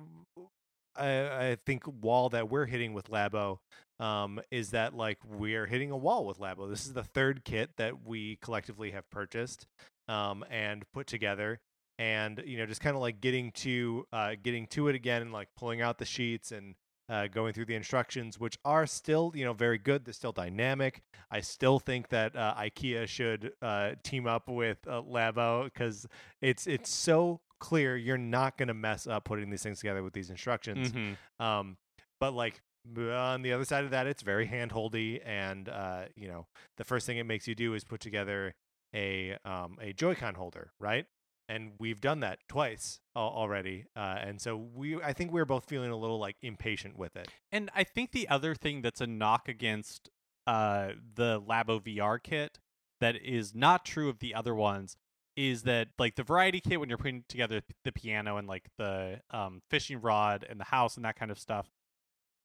I, 0.96 1.50
I 1.50 1.56
think 1.66 1.84
wall 1.86 2.28
that 2.30 2.50
we're 2.50 2.66
hitting 2.66 2.94
with 2.94 3.10
Labo 3.10 3.58
um, 3.98 4.40
is 4.50 4.70
that 4.70 4.94
like 4.94 5.18
we're 5.24 5.66
hitting 5.66 5.90
a 5.90 5.96
wall 5.96 6.26
with 6.26 6.38
Labo. 6.38 6.68
This 6.68 6.86
is 6.86 6.92
the 6.92 7.04
third 7.04 7.44
kit 7.44 7.70
that 7.76 8.04
we 8.04 8.38
collectively 8.42 8.90
have 8.92 9.08
purchased 9.10 9.66
um, 10.08 10.44
and 10.50 10.84
put 10.92 11.06
together, 11.06 11.60
and 11.98 12.42
you 12.44 12.58
know 12.58 12.66
just 12.66 12.80
kind 12.80 12.96
of 12.96 13.02
like 13.02 13.20
getting 13.20 13.52
to 13.52 14.06
uh, 14.12 14.34
getting 14.42 14.66
to 14.68 14.88
it 14.88 14.94
again 14.94 15.22
and 15.22 15.32
like 15.32 15.48
pulling 15.56 15.80
out 15.80 15.98
the 15.98 16.04
sheets 16.04 16.50
and 16.50 16.74
uh, 17.10 17.26
going 17.26 17.52
through 17.52 17.64
the 17.66 17.74
instructions, 17.74 18.38
which 18.38 18.56
are 18.64 18.86
still, 18.86 19.32
you 19.34 19.44
know, 19.44 19.52
very 19.52 19.78
good. 19.78 20.04
They're 20.04 20.14
still 20.14 20.32
dynamic. 20.32 21.02
I 21.30 21.40
still 21.40 21.78
think 21.80 22.08
that 22.10 22.36
uh, 22.36 22.54
IKEA 22.56 23.08
should 23.08 23.52
uh, 23.60 23.92
team 24.02 24.26
up 24.26 24.48
with 24.48 24.78
uh, 24.86 25.02
Labo 25.02 25.64
because 25.64 26.06
it's 26.40 26.66
it's 26.66 26.90
so 26.90 27.40
clear 27.58 27.96
you're 27.96 28.16
not 28.16 28.56
going 28.56 28.68
to 28.68 28.74
mess 28.74 29.06
up 29.06 29.24
putting 29.24 29.50
these 29.50 29.62
things 29.62 29.80
together 29.80 30.02
with 30.02 30.12
these 30.12 30.30
instructions. 30.30 30.92
Mhm. 30.92 31.16
Um, 31.38 31.76
but 32.20 32.32
like 32.32 32.60
on 32.96 33.42
the 33.42 33.52
other 33.52 33.64
side 33.64 33.84
of 33.84 33.90
that, 33.90 34.06
it's 34.06 34.22
very 34.22 34.46
handholdy, 34.46 35.20
and 35.24 35.68
uh, 35.68 36.04
you 36.14 36.28
know, 36.28 36.46
the 36.78 36.84
first 36.84 37.06
thing 37.06 37.18
it 37.18 37.26
makes 37.26 37.46
you 37.48 37.54
do 37.54 37.74
is 37.74 37.84
put 37.84 38.00
together 38.00 38.54
a 38.94 39.36
um, 39.44 39.78
a 39.80 39.92
Joy-Con 39.92 40.34
holder, 40.34 40.72
right? 40.78 41.06
And 41.50 41.72
we've 41.80 42.00
done 42.00 42.20
that 42.20 42.38
twice 42.48 43.00
already, 43.16 43.86
uh, 43.96 44.18
and 44.20 44.40
so 44.40 44.56
we 44.56 45.02
I 45.02 45.12
think 45.12 45.32
we 45.32 45.40
are 45.40 45.44
both 45.44 45.64
feeling 45.64 45.90
a 45.90 45.96
little 45.96 46.20
like 46.20 46.36
impatient 46.42 46.96
with 46.96 47.16
it. 47.16 47.28
And 47.50 47.70
I 47.74 47.82
think 47.82 48.12
the 48.12 48.28
other 48.28 48.54
thing 48.54 48.82
that's 48.82 49.00
a 49.00 49.06
knock 49.08 49.48
against 49.48 50.10
uh, 50.46 50.90
the 51.16 51.40
Labo 51.40 51.80
VR 51.82 52.22
kit 52.22 52.60
that 53.00 53.16
is 53.16 53.52
not 53.52 53.84
true 53.84 54.08
of 54.08 54.20
the 54.20 54.32
other 54.32 54.54
ones 54.54 54.96
is 55.36 55.62
that 55.64 55.88
like 55.98 56.14
the 56.14 56.22
variety 56.22 56.60
kit 56.60 56.78
when 56.78 56.88
you're 56.88 56.98
putting 56.98 57.24
together 57.28 57.62
the 57.84 57.90
piano 57.90 58.36
and 58.36 58.46
like 58.46 58.68
the 58.78 59.20
um, 59.30 59.60
fishing 59.70 60.00
rod 60.00 60.46
and 60.48 60.60
the 60.60 60.64
house 60.64 60.94
and 60.96 61.04
that 61.04 61.16
kind 61.16 61.32
of 61.32 61.38
stuff, 61.38 61.72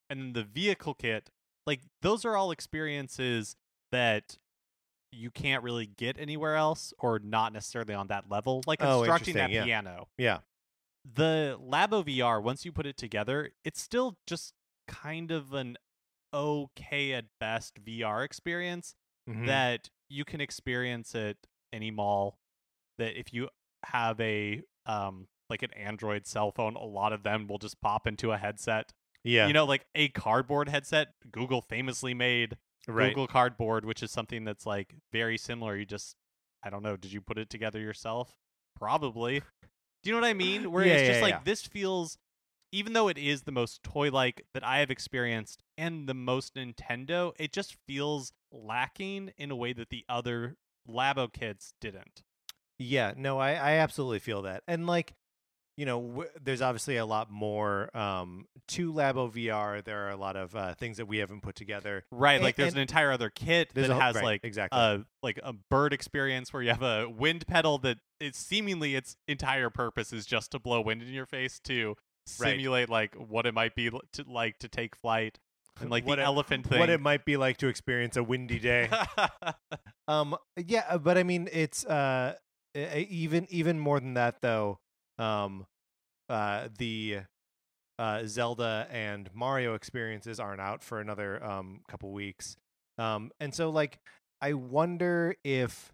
and 0.09 0.33
the 0.33 0.43
vehicle 0.43 0.95
kit, 0.95 1.29
like 1.67 1.81
those 2.01 2.25
are 2.25 2.35
all 2.35 2.49
experiences 2.49 3.55
that 3.91 4.39
you 5.15 5.31
can't 5.31 5.63
really 5.63 5.87
get 5.87 6.19
anywhere 6.19 6.55
else 6.55 6.93
or 6.99 7.19
not 7.19 7.53
necessarily 7.53 7.93
on 7.93 8.07
that 8.07 8.29
level. 8.29 8.61
Like 8.67 8.81
Oh, 8.81 8.99
constructing 9.03 9.35
that 9.35 9.49
yeah. 9.51 9.63
piano 9.63 10.07
Yeah, 10.17 10.39
the 11.03 11.57
Labo 11.61 12.03
VR, 12.05 12.41
once 12.41 12.65
you 12.65 12.71
put 12.71 12.85
it 12.85 12.97
together, 12.97 13.51
it's 13.63 13.81
still 13.81 14.17
just 14.27 14.53
kind 14.87 15.31
of 15.31 15.53
an 15.53 15.77
okay 16.33 17.13
at 17.13 17.25
best 17.39 17.75
VR 17.83 18.23
experience 18.23 18.95
Mhm. 19.29 19.45
that 19.45 19.89
you 20.09 20.25
can 20.25 20.41
experience 20.41 21.15
at 21.15 21.37
any 21.73 21.91
mall. 21.91 22.39
That 22.97 23.17
if 23.19 23.33
you 23.33 23.49
have 23.83 24.19
a 24.19 24.61
um 24.85 25.27
like 25.49 25.61
an 25.61 25.71
Android 25.73 26.25
cell 26.25 26.51
phone, 26.51 26.75
a 26.75 26.83
lot 26.83 27.13
of 27.13 27.21
them 27.23 27.47
will 27.47 27.59
just 27.59 27.79
pop 27.81 28.07
into 28.07 28.31
a 28.31 28.37
headset. 28.37 28.91
yeah, 29.23 29.47
You 29.47 29.53
know, 29.53 29.65
like 29.65 29.85
a 29.95 30.09
cardboard 30.09 30.69
headset. 30.69 31.13
Google 31.31 31.61
famously 31.61 32.13
made 32.15 32.57
right. 32.87 33.09
Google 33.09 33.27
Cardboard, 33.27 33.85
which 33.85 34.03
is 34.03 34.11
something 34.11 34.43
that's 34.43 34.65
like 34.65 34.95
very 35.11 35.37
similar. 35.37 35.75
You 35.75 35.85
just, 35.85 36.15
I 36.63 36.69
don't 36.69 36.83
know, 36.83 36.97
did 36.97 37.13
you 37.13 37.21
put 37.21 37.37
it 37.37 37.49
together 37.49 37.79
yourself? 37.79 38.35
Probably. 38.75 39.39
Do 40.03 40.09
you 40.09 40.13
know 40.13 40.21
what 40.21 40.27
I 40.27 40.33
mean? 40.33 40.71
Where 40.71 40.85
Yeah, 40.85 40.93
it's 40.93 41.01
yeah, 41.03 41.07
just 41.09 41.21
like 41.21 41.33
yeah. 41.33 41.39
this 41.43 41.63
feels, 41.63 42.17
even 42.71 42.93
though 42.93 43.07
it 43.07 43.17
is 43.17 43.43
the 43.43 43.51
most 43.51 43.81
toy 43.83 44.11
like 44.11 44.45
that 44.53 44.63
I 44.63 44.79
have 44.79 44.91
experienced 44.91 45.63
and 45.77 46.07
the 46.07 46.13
most 46.13 46.55
Nintendo, 46.55 47.33
it 47.39 47.53
just 47.53 47.75
feels 47.87 48.31
lacking 48.51 49.31
in 49.37 49.51
a 49.51 49.55
way 49.55 49.73
that 49.73 49.89
the 49.89 50.05
other 50.07 50.57
Labo 50.87 51.31
kits 51.31 51.73
didn't. 51.81 52.23
Yeah, 52.77 53.13
no, 53.15 53.39
I, 53.39 53.53
I 53.53 53.71
absolutely 53.77 54.19
feel 54.19 54.41
that. 54.43 54.63
And 54.67 54.85
like, 54.85 55.13
you 55.77 55.85
know, 55.85 56.01
w- 56.01 56.29
there's 56.41 56.61
obviously 56.61 56.97
a 56.97 57.05
lot 57.05 57.29
more 57.29 57.95
um, 57.95 58.45
to 58.69 58.93
Labo 58.93 59.31
VR. 59.31 59.83
There 59.83 60.07
are 60.07 60.09
a 60.11 60.15
lot 60.15 60.35
of 60.37 60.55
uh, 60.55 60.73
things 60.75 60.97
that 60.97 61.05
we 61.07 61.17
haven't 61.17 61.41
put 61.41 61.55
together. 61.55 62.03
Right, 62.11 62.35
And- 62.35 62.43
like 62.43 62.55
there's 62.55 62.73
an 62.73 62.79
entire 62.79 63.11
other 63.11 63.29
kit 63.29 63.73
that 63.73 63.89
a 63.89 63.95
has 63.95 64.15
right, 64.15 64.23
like 64.23 64.41
exactly. 64.43 64.79
a 64.79 65.05
like 65.21 65.39
a 65.43 65.53
bird 65.69 65.91
experience 65.93 66.53
where 66.53 66.61
you 66.63 66.69
have 66.69 66.81
a 66.81 67.09
wind 67.09 67.45
pedal 67.47 67.77
that 67.79 67.97
it's 68.19 68.39
seemingly 68.39 68.95
its 68.95 69.17
entire 69.27 69.69
purpose 69.69 70.13
is 70.13 70.25
just 70.25 70.51
to 70.51 70.59
blow 70.59 70.79
wind 70.81 71.01
in 71.01 71.09
your 71.09 71.25
face 71.25 71.59
to 71.65 71.95
Right. 72.39 72.53
simulate 72.53 72.89
like 72.89 73.13
what 73.13 73.45
it 73.45 73.53
might 73.53 73.75
be 73.75 73.89
to 73.91 74.25
like 74.27 74.57
to 74.59 74.67
take 74.67 74.95
flight 74.95 75.37
and 75.79 75.91
like 75.91 76.07
What 76.07 76.15
the 76.15 76.23
it- 76.23 76.25
elephant 76.25 76.65
thing. 76.65 76.79
What 76.79 76.89
it 76.89 76.99
might 76.99 77.23
be 77.25 77.37
like 77.37 77.57
to 77.57 77.67
experience 77.67 78.17
a 78.17 78.23
windy 78.23 78.57
day. 78.57 78.89
um, 80.07 80.35
yeah, 80.57 80.97
but 80.97 81.17
I 81.17 81.23
mean, 81.23 81.49
it's 81.51 81.85
uh, 81.85 82.33
even 82.75 83.45
even 83.49 83.79
more 83.79 83.99
than 83.99 84.13
that 84.15 84.41
though. 84.41 84.79
Um, 85.17 85.65
uh, 86.29 86.69
the 86.77 87.19
uh, 87.97 88.25
Zelda 88.25 88.87
and 88.91 89.29
Mario 89.33 89.73
experiences 89.73 90.39
aren't 90.39 90.61
out 90.61 90.83
for 90.83 90.99
another 90.99 91.43
um 91.43 91.81
couple 91.87 92.11
weeks. 92.11 92.57
Um, 92.97 93.31
and 93.39 93.53
so 93.53 93.69
like 93.69 93.99
I 94.41 94.53
wonder 94.53 95.35
if, 95.43 95.93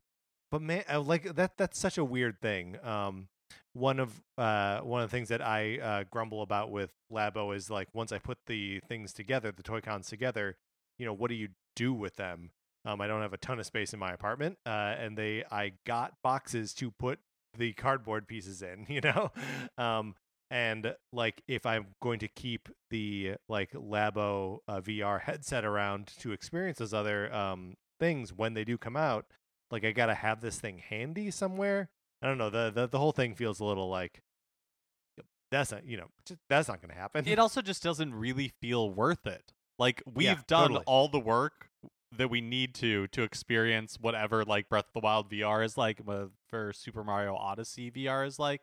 but 0.50 0.62
man, 0.62 0.84
uh, 0.92 1.00
like 1.02 1.36
that 1.36 1.58
that's 1.58 1.80
such 1.80 1.98
a 1.98 2.06
weird 2.06 2.40
thing. 2.42 2.78
Um, 2.84 3.28
one 3.74 4.00
of 4.00 4.22
uh 4.38 4.80
one 4.80 5.02
of 5.02 5.10
the 5.10 5.16
things 5.16 5.30
that 5.30 5.42
I 5.42 5.78
uh, 5.78 6.04
grumble 6.10 6.42
about 6.42 6.72
with 6.72 6.92
Labo 7.12 7.56
is 7.56 7.70
like 7.70 7.88
once 7.94 8.12
I 8.12 8.18
put 8.18 8.40
the 8.48 8.80
things 8.88 9.14
together, 9.14 9.52
the 9.52 9.64
Toy 9.64 9.82
Cons 9.82 10.08
together, 10.08 10.58
you 10.98 11.06
know, 11.06 11.14
what 11.14 11.30
do 11.30 11.36
you 11.36 11.50
do 11.76 11.94
with 11.94 12.16
them? 12.16 12.52
Um, 12.84 13.00
I 13.00 13.08
don't 13.08 13.22
have 13.22 13.34
a 13.34 13.38
ton 13.38 13.60
of 13.60 13.66
space 13.66 13.94
in 13.94 14.00
my 14.00 14.12
apartment, 14.12 14.58
uh, 14.66 14.96
and 14.98 15.16
they 15.16 15.44
I 15.52 15.74
got 15.86 16.14
boxes 16.24 16.74
to 16.76 16.90
put 16.92 17.20
the 17.58 17.74
cardboard 17.74 18.28
pieces 18.28 18.62
in, 18.62 18.86
you 18.90 19.02
know, 19.02 19.32
um, 19.78 20.16
and 20.50 20.96
like 21.14 21.42
if 21.48 21.66
I'm 21.66 21.88
going 22.02 22.20
to 22.20 22.28
keep 22.28 22.70
the 22.90 23.36
like 23.48 23.72
Labo 23.72 24.60
uh, 24.68 24.82
VR 24.82 25.22
headset 25.22 25.64
around 25.64 26.08
to 26.20 26.32
experience 26.34 26.80
those 26.80 26.94
other 26.94 27.34
um 27.34 27.76
things 28.00 28.34
when 28.34 28.54
they 28.54 28.64
do 28.66 28.78
come 28.78 28.98
out, 28.98 29.26
like 29.72 29.86
I 29.86 29.92
gotta 29.92 30.16
have 30.16 30.42
this 30.42 30.60
thing 30.60 30.80
handy 30.80 31.32
somewhere. 31.32 31.90
I 32.22 32.28
don't 32.28 32.38
know 32.38 32.50
the 32.50 32.70
the, 32.70 32.88
the 32.88 33.00
whole 33.00 33.14
thing 33.14 33.34
feels 33.34 33.60
a 33.60 33.66
little 33.66 33.90
like 33.90 34.22
that's 35.52 35.72
not 35.72 35.86
you 35.86 35.98
know 35.98 36.08
just, 36.26 36.40
that's 36.50 36.68
not 36.68 36.82
gonna 36.82 36.94
happen. 36.96 37.28
it 37.28 37.40
also 37.40 37.62
just 37.62 37.82
doesn't 37.84 38.14
really 38.14 38.52
feel 38.62 38.90
worth 38.92 39.26
it. 39.26 39.54
Like 39.80 40.04
we've 40.06 40.26
Yeah, 40.28 40.36
done 40.48 40.68
totally. 40.68 40.84
all 40.86 41.08
the 41.08 41.20
work 41.20 41.70
that 42.18 42.30
we 42.30 42.42
need 42.42 42.74
to 42.76 43.08
to 43.08 43.24
experience 43.24 43.98
whatever 44.00 44.44
like 44.44 44.70
Breath 44.70 44.88
of 44.88 44.94
the 44.94 45.00
Wild 45.00 45.30
VR 45.30 45.64
is 45.64 45.78
like, 45.78 46.02
uh, 46.08 46.26
for 46.50 46.74
Super 46.74 47.04
Mario 47.04 47.36
Odyssey 47.36 47.90
VR 47.92 48.26
is 48.28 48.40
like, 48.40 48.62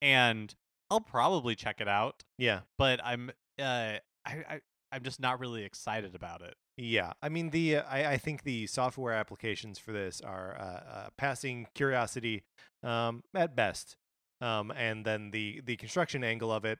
and 0.00 0.54
I'll 0.90 1.00
probably 1.00 1.54
check 1.54 1.80
it 1.80 1.88
out. 1.88 2.24
yeah. 2.38 2.60
but 2.76 3.00
I'm 3.04 3.30
uh 3.58 3.98
I, 4.24 4.44
I 4.48 4.60
I'm 4.90 5.02
just 5.02 5.20
not 5.20 5.38
really 5.38 5.64
excited 5.64 6.14
about 6.14 6.40
it. 6.42 6.54
Yeah, 6.76 7.12
I 7.22 7.28
mean 7.28 7.50
the 7.50 7.76
uh, 7.76 7.82
I, 7.88 8.12
I 8.12 8.16
think 8.18 8.44
the 8.44 8.66
software 8.66 9.12
applications 9.12 9.78
for 9.78 9.92
this 9.92 10.20
are 10.20 10.56
uh, 10.58 10.62
uh, 10.90 11.08
passing 11.16 11.66
curiosity 11.74 12.44
um, 12.82 13.22
at 13.34 13.54
best, 13.56 13.96
um, 14.40 14.70
and 14.70 15.04
then 15.04 15.30
the 15.32 15.60
the 15.64 15.76
construction 15.76 16.22
angle 16.24 16.52
of 16.52 16.64
it 16.64 16.78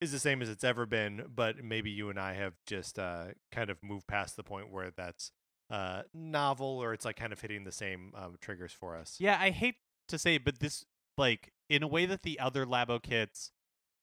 is 0.00 0.12
the 0.12 0.18
same 0.18 0.42
as 0.42 0.48
it's 0.48 0.64
ever 0.64 0.86
been. 0.86 1.26
But 1.34 1.64
maybe 1.64 1.90
you 1.90 2.10
and 2.10 2.18
I 2.18 2.34
have 2.34 2.54
just 2.66 2.98
uh, 2.98 3.26
kind 3.52 3.70
of 3.70 3.78
moved 3.82 4.06
past 4.06 4.36
the 4.36 4.42
point 4.42 4.70
where 4.70 4.90
that's 4.96 5.30
uh, 5.70 6.02
novel 6.12 6.82
or 6.82 6.92
it's 6.92 7.04
like 7.04 7.16
kind 7.16 7.32
of 7.32 7.40
hitting 7.40 7.64
the 7.64 7.72
same 7.72 8.12
um, 8.14 8.36
triggers 8.40 8.72
for 8.72 8.96
us. 8.96 9.16
Yeah, 9.18 9.38
I 9.40 9.50
hate 9.50 9.76
to 10.08 10.18
say, 10.18 10.38
but 10.38 10.60
this 10.60 10.84
like 11.16 11.52
in 11.68 11.82
a 11.82 11.88
way 11.88 12.06
that 12.06 12.22
the 12.22 12.38
other 12.38 12.66
Labo 12.66 13.02
kits 13.02 13.50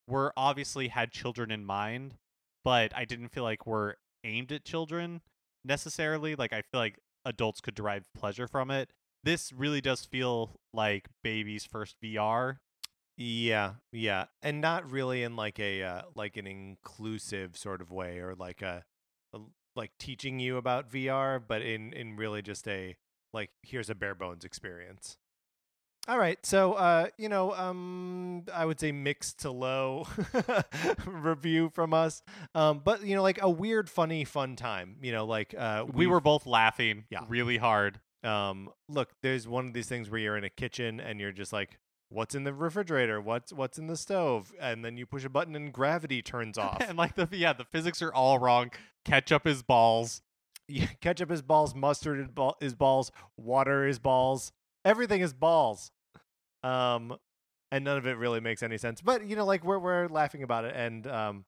were 0.07 0.33
obviously 0.35 0.87
had 0.89 1.11
children 1.11 1.51
in 1.51 1.65
mind, 1.65 2.15
but 2.63 2.91
I 2.95 3.05
didn't 3.05 3.29
feel 3.29 3.43
like 3.43 3.65
were 3.65 3.97
aimed 4.23 4.51
at 4.51 4.65
children 4.65 5.21
necessarily. 5.63 6.35
Like 6.35 6.53
I 6.53 6.61
feel 6.61 6.79
like 6.79 6.99
adults 7.25 7.61
could 7.61 7.75
derive 7.75 8.05
pleasure 8.13 8.47
from 8.47 8.71
it. 8.71 8.89
This 9.23 9.53
really 9.53 9.81
does 9.81 10.03
feel 10.03 10.59
like 10.73 11.07
baby's 11.23 11.65
first 11.65 11.95
VR. 12.03 12.57
Yeah, 13.17 13.73
yeah, 13.91 14.25
and 14.41 14.61
not 14.61 14.89
really 14.89 15.21
in 15.23 15.35
like 15.35 15.59
a 15.59 15.83
uh, 15.83 16.01
like 16.15 16.37
an 16.37 16.47
inclusive 16.47 17.55
sort 17.55 17.81
of 17.81 17.91
way 17.91 18.17
or 18.19 18.33
like 18.35 18.61
a, 18.61 18.83
a 19.33 19.39
like 19.75 19.91
teaching 19.99 20.39
you 20.39 20.57
about 20.57 20.89
VR, 20.89 21.39
but 21.45 21.61
in 21.61 21.93
in 21.93 22.15
really 22.15 22.41
just 22.41 22.67
a 22.67 22.95
like 23.33 23.51
here's 23.61 23.89
a 23.89 23.95
bare 23.95 24.15
bones 24.15 24.43
experience. 24.43 25.17
All 26.07 26.17
right, 26.17 26.43
so 26.43 26.73
uh, 26.73 27.07
you 27.19 27.29
know, 27.29 27.53
um, 27.53 28.43
I 28.51 28.65
would 28.65 28.79
say 28.79 28.91
mixed 28.91 29.39
to 29.41 29.51
low 29.51 30.07
review 31.05 31.69
from 31.69 31.93
us, 31.93 32.23
um, 32.55 32.81
but 32.83 33.03
you 33.05 33.15
know, 33.15 33.21
like 33.21 33.39
a 33.41 33.49
weird, 33.49 33.87
funny, 33.87 34.25
fun 34.25 34.55
time. 34.55 34.95
You 35.03 35.11
know, 35.11 35.25
like 35.25 35.53
uh, 35.55 35.85
We 35.93 36.07
were 36.07 36.21
both 36.21 36.47
laughing 36.47 37.05
Yeah. 37.11 37.19
really 37.27 37.57
hard. 37.57 37.99
um 38.23 38.69
look 38.87 39.09
there's 39.23 39.47
one 39.47 39.65
of 39.67 39.73
these 39.73 39.87
things 39.89 40.07
where 40.09 40.19
you're 40.19 40.37
in 40.37 40.43
a 40.43 40.49
kitchen 40.49 40.99
and 40.99 41.19
you're 41.19 41.31
just 41.31 41.51
like 41.51 41.79
what's 42.11 42.35
in 42.35 42.43
the 42.43 42.53
refrigerator 42.53 43.21
what's 43.21 43.53
what's 43.53 43.77
in 43.77 43.87
the 43.87 43.95
stove 43.95 44.51
and 44.59 44.83
then 44.83 44.97
you 44.97 45.05
push 45.05 45.23
a 45.23 45.29
button 45.29 45.55
and 45.55 45.71
gravity 45.71 46.21
turns 46.21 46.57
off 46.57 46.81
and 46.81 46.97
like 46.97 47.15
the 47.15 47.27
yeah, 47.31 47.53
the 47.53 47.63
physics 47.65 48.01
are 48.01 48.13
all 48.13 48.37
wrong. 48.37 48.71
Ketchup 49.05 49.47
is 49.47 49.63
balls. 49.63 50.21
Yeah, 50.67 50.87
ketchup 51.01 51.31
is 51.31 51.41
balls 51.41 51.73
mustard 51.73 52.19
is, 52.19 52.27
is 52.61 52.75
balls 52.75 53.11
water 53.37 53.87
is 53.87 53.99
balls 53.99 54.51
everything 54.85 55.21
is 55.21 55.33
balls 55.33 55.91
um 56.63 57.17
and 57.71 57.83
none 57.85 57.97
of 57.97 58.05
it 58.05 58.17
really 58.17 58.39
makes 58.39 58.61
any 58.61 58.77
sense 58.77 59.01
but 59.01 59.25
you 59.25 59.35
know 59.35 59.45
like 59.45 59.63
we're 59.63 59.79
we're 59.79 60.07
laughing 60.07 60.43
about 60.43 60.65
it 60.65 60.75
and 60.75 61.07
um 61.07 61.45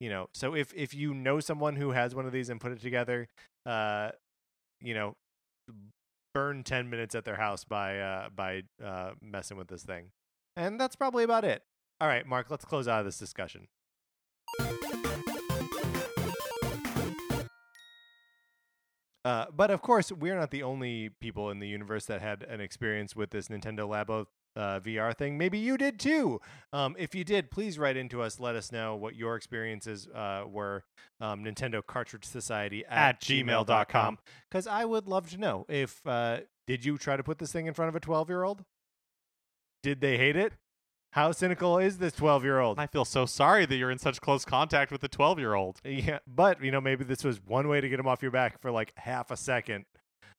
you 0.00 0.08
know 0.08 0.28
so 0.34 0.54
if 0.54 0.72
if 0.74 0.94
you 0.94 1.14
know 1.14 1.40
someone 1.40 1.76
who 1.76 1.90
has 1.92 2.14
one 2.14 2.26
of 2.26 2.32
these 2.32 2.48
and 2.48 2.60
put 2.60 2.72
it 2.72 2.80
together 2.80 3.28
uh 3.64 4.10
you 4.80 4.94
know 4.94 5.14
burn 6.36 6.62
10 6.62 6.90
minutes 6.90 7.14
at 7.14 7.24
their 7.24 7.36
house 7.36 7.64
by 7.64 7.98
uh, 7.98 8.28
by 8.28 8.62
uh, 8.84 9.12
messing 9.22 9.56
with 9.56 9.68
this 9.68 9.82
thing. 9.82 10.10
And 10.54 10.78
that's 10.78 10.94
probably 10.94 11.24
about 11.24 11.46
it. 11.46 11.62
All 11.98 12.08
right, 12.08 12.26
Mark, 12.26 12.50
let's 12.50 12.64
close 12.66 12.86
out 12.86 13.00
of 13.00 13.06
this 13.06 13.18
discussion. 13.18 13.68
Uh, 19.24 19.46
but 19.50 19.70
of 19.70 19.80
course, 19.80 20.12
we're 20.12 20.36
not 20.36 20.50
the 20.50 20.62
only 20.62 21.08
people 21.08 21.50
in 21.50 21.58
the 21.58 21.68
universe 21.68 22.04
that 22.04 22.20
had 22.20 22.42
an 22.42 22.60
experience 22.60 23.16
with 23.16 23.30
this 23.30 23.48
Nintendo 23.48 23.88
Labo 23.88 24.26
uh, 24.56 24.80
VR 24.80 25.16
thing. 25.16 25.38
Maybe 25.38 25.58
you 25.58 25.76
did 25.76 26.00
too. 26.00 26.40
Um, 26.72 26.96
if 26.98 27.14
you 27.14 27.24
did, 27.24 27.50
please 27.50 27.78
write 27.78 27.96
into 27.96 28.22
us. 28.22 28.40
Let 28.40 28.56
us 28.56 28.72
know 28.72 28.96
what 28.96 29.14
your 29.14 29.36
experiences 29.36 30.08
uh, 30.08 30.44
were. 30.48 30.84
Um, 31.20 31.44
Nintendo 31.44 31.84
Cartridge 31.84 32.24
Society 32.24 32.84
at, 32.86 33.16
At 33.16 33.20
gmail.com. 33.20 34.18
Because 34.50 34.66
I 34.66 34.84
would 34.84 35.06
love 35.06 35.30
to 35.30 35.38
know 35.38 35.66
if 35.68 36.06
uh, 36.06 36.40
did 36.66 36.84
you 36.84 36.98
try 36.98 37.16
to 37.16 37.22
put 37.22 37.38
this 37.38 37.52
thing 37.52 37.66
in 37.66 37.74
front 37.74 37.88
of 37.88 37.96
a 37.96 38.00
twelve 38.00 38.28
year 38.28 38.42
old? 38.42 38.64
Did 39.82 40.00
they 40.00 40.16
hate 40.18 40.36
it? 40.36 40.54
How 41.12 41.32
cynical 41.32 41.78
is 41.78 41.98
this 41.98 42.12
twelve 42.12 42.44
year 42.44 42.58
old? 42.58 42.78
I 42.78 42.86
feel 42.86 43.04
so 43.04 43.24
sorry 43.24 43.64
that 43.66 43.76
you're 43.76 43.90
in 43.90 43.98
such 43.98 44.20
close 44.20 44.44
contact 44.44 44.92
with 44.92 45.00
the 45.00 45.08
12 45.08 45.38
year 45.38 45.54
old. 45.54 45.80
Yeah, 45.84 46.18
but 46.26 46.62
you 46.62 46.70
know 46.70 46.80
maybe 46.80 47.04
this 47.04 47.24
was 47.24 47.40
one 47.42 47.68
way 47.68 47.80
to 47.80 47.88
get 47.88 47.98
him 47.98 48.06
off 48.06 48.20
your 48.20 48.30
back 48.30 48.60
for 48.60 48.70
like 48.70 48.92
half 48.96 49.30
a 49.30 49.36
second. 49.36 49.86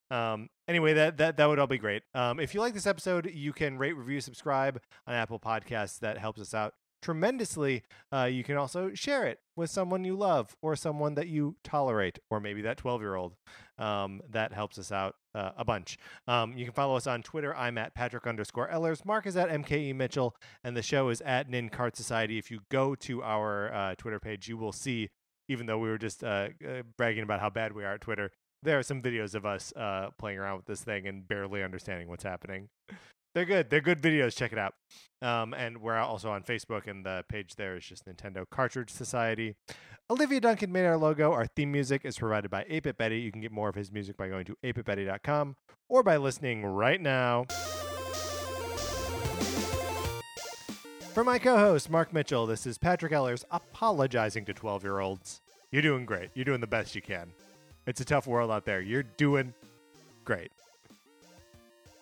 Um, 0.09 0.49
anyway, 0.67 0.93
that 0.93 1.17
that 1.17 1.37
that 1.37 1.45
would 1.47 1.59
all 1.59 1.67
be 1.67 1.77
great. 1.77 2.03
Um, 2.13 2.39
if 2.39 2.53
you 2.53 2.59
like 2.59 2.73
this 2.73 2.87
episode, 2.87 3.29
you 3.33 3.53
can 3.53 3.77
rate, 3.77 3.93
review, 3.93 4.21
subscribe 4.21 4.81
on 5.05 5.13
Apple 5.13 5.39
Podcasts. 5.39 5.99
That 5.99 6.17
helps 6.17 6.41
us 6.41 6.53
out 6.53 6.73
tremendously. 7.01 7.83
Uh, 8.11 8.23
you 8.23 8.43
can 8.43 8.57
also 8.57 8.91
share 8.93 9.25
it 9.25 9.39
with 9.55 9.69
someone 9.69 10.03
you 10.03 10.15
love 10.15 10.55
or 10.61 10.75
someone 10.75 11.15
that 11.15 11.27
you 11.27 11.55
tolerate, 11.63 12.19
or 12.29 12.39
maybe 12.39 12.61
that 12.61 12.77
twelve 12.77 13.01
year 13.01 13.15
old. 13.15 13.35
Um, 13.77 14.21
that 14.29 14.53
helps 14.53 14.79
us 14.79 14.91
out 14.91 15.15
uh, 15.35 15.51
a 15.55 15.63
bunch. 15.63 15.99
Um, 16.27 16.57
you 16.57 16.65
can 16.65 16.73
follow 16.73 16.95
us 16.95 17.05
on 17.05 17.21
Twitter. 17.21 17.55
I'm 17.55 17.77
at 17.77 17.93
Patrick 17.93 18.25
underscore 18.25 18.69
Ellis. 18.69 19.05
Mark 19.05 19.27
is 19.27 19.37
at 19.37 19.49
MKE 19.49 19.93
Mitchell, 19.93 20.35
and 20.63 20.75
the 20.75 20.81
show 20.81 21.09
is 21.09 21.21
at 21.21 21.49
Nin 21.49 21.69
Cart 21.69 21.95
Society. 21.95 22.37
If 22.37 22.49
you 22.49 22.61
go 22.71 22.95
to 22.95 23.21
our 23.21 23.71
uh, 23.73 23.95
Twitter 23.95 24.19
page, 24.19 24.47
you 24.47 24.57
will 24.57 24.71
see 24.71 25.09
even 25.49 25.65
though 25.65 25.77
we 25.77 25.89
were 25.89 25.97
just 25.97 26.23
uh, 26.23 26.49
uh, 26.67 26.81
bragging 26.97 27.23
about 27.23 27.39
how 27.39 27.49
bad 27.49 27.73
we 27.73 27.83
are 27.83 27.93
at 27.93 28.01
Twitter, 28.01 28.31
there 28.63 28.79
are 28.79 28.83
some 28.83 29.01
videos 29.01 29.35
of 29.35 29.45
us 29.45 29.73
uh, 29.75 30.09
playing 30.17 30.39
around 30.39 30.57
with 30.57 30.65
this 30.65 30.81
thing 30.81 31.07
and 31.07 31.27
barely 31.27 31.63
understanding 31.63 32.07
what's 32.07 32.23
happening. 32.23 32.69
They're 33.35 33.45
good. 33.45 33.69
They're 33.69 33.81
good 33.81 34.01
videos. 34.01 34.35
Check 34.35 34.51
it 34.51 34.57
out. 34.57 34.73
Um, 35.21 35.53
and 35.53 35.79
we're 35.79 35.97
also 35.97 36.31
on 36.31 36.41
Facebook, 36.41 36.87
and 36.87 37.05
the 37.05 37.23
page 37.29 37.55
there 37.55 37.75
is 37.75 37.85
just 37.85 38.05
Nintendo 38.05 38.45
Cartridge 38.49 38.89
Society. 38.89 39.55
Olivia 40.09 40.41
Duncan 40.41 40.71
made 40.71 40.85
our 40.85 40.97
logo. 40.97 41.31
Our 41.33 41.45
theme 41.45 41.71
music 41.71 42.01
is 42.03 42.17
provided 42.17 42.49
by 42.49 42.63
8-Bit 42.63 42.97
Betty. 42.97 43.19
You 43.19 43.31
can 43.31 43.41
get 43.41 43.51
more 43.51 43.69
of 43.69 43.75
his 43.75 43.91
music 43.91 44.17
by 44.17 44.27
going 44.27 44.45
to 44.45 44.57
8bitbetty.com 44.63 45.55
or 45.87 46.01
by 46.01 46.17
listening 46.17 46.65
right 46.65 46.99
now. 46.99 47.45
For 51.13 51.23
my 51.23 51.37
co 51.37 51.57
host, 51.57 51.91
Mark 51.91 52.13
Mitchell, 52.13 52.47
this 52.47 52.65
is 52.65 52.77
Patrick 52.77 53.11
Ellis 53.11 53.45
apologizing 53.51 54.45
to 54.45 54.53
12 54.53 54.83
year 54.83 54.99
olds. 54.99 55.41
You're 55.71 55.81
doing 55.81 56.05
great. 56.05 56.29
You're 56.33 56.45
doing 56.45 56.61
the 56.61 56.67
best 56.67 56.95
you 56.95 57.01
can. 57.01 57.33
It's 57.87 58.01
a 58.01 58.05
tough 58.05 58.27
world 58.27 58.51
out 58.51 58.65
there. 58.65 58.81
You're 58.81 59.03
doing 59.03 59.53
great. 60.25 60.51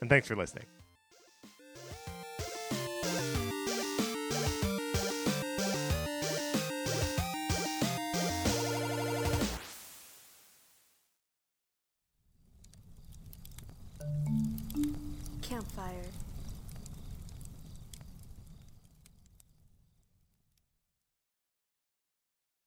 And 0.01 0.09
thanks 0.09 0.27
for 0.27 0.35
listening. 0.35 0.65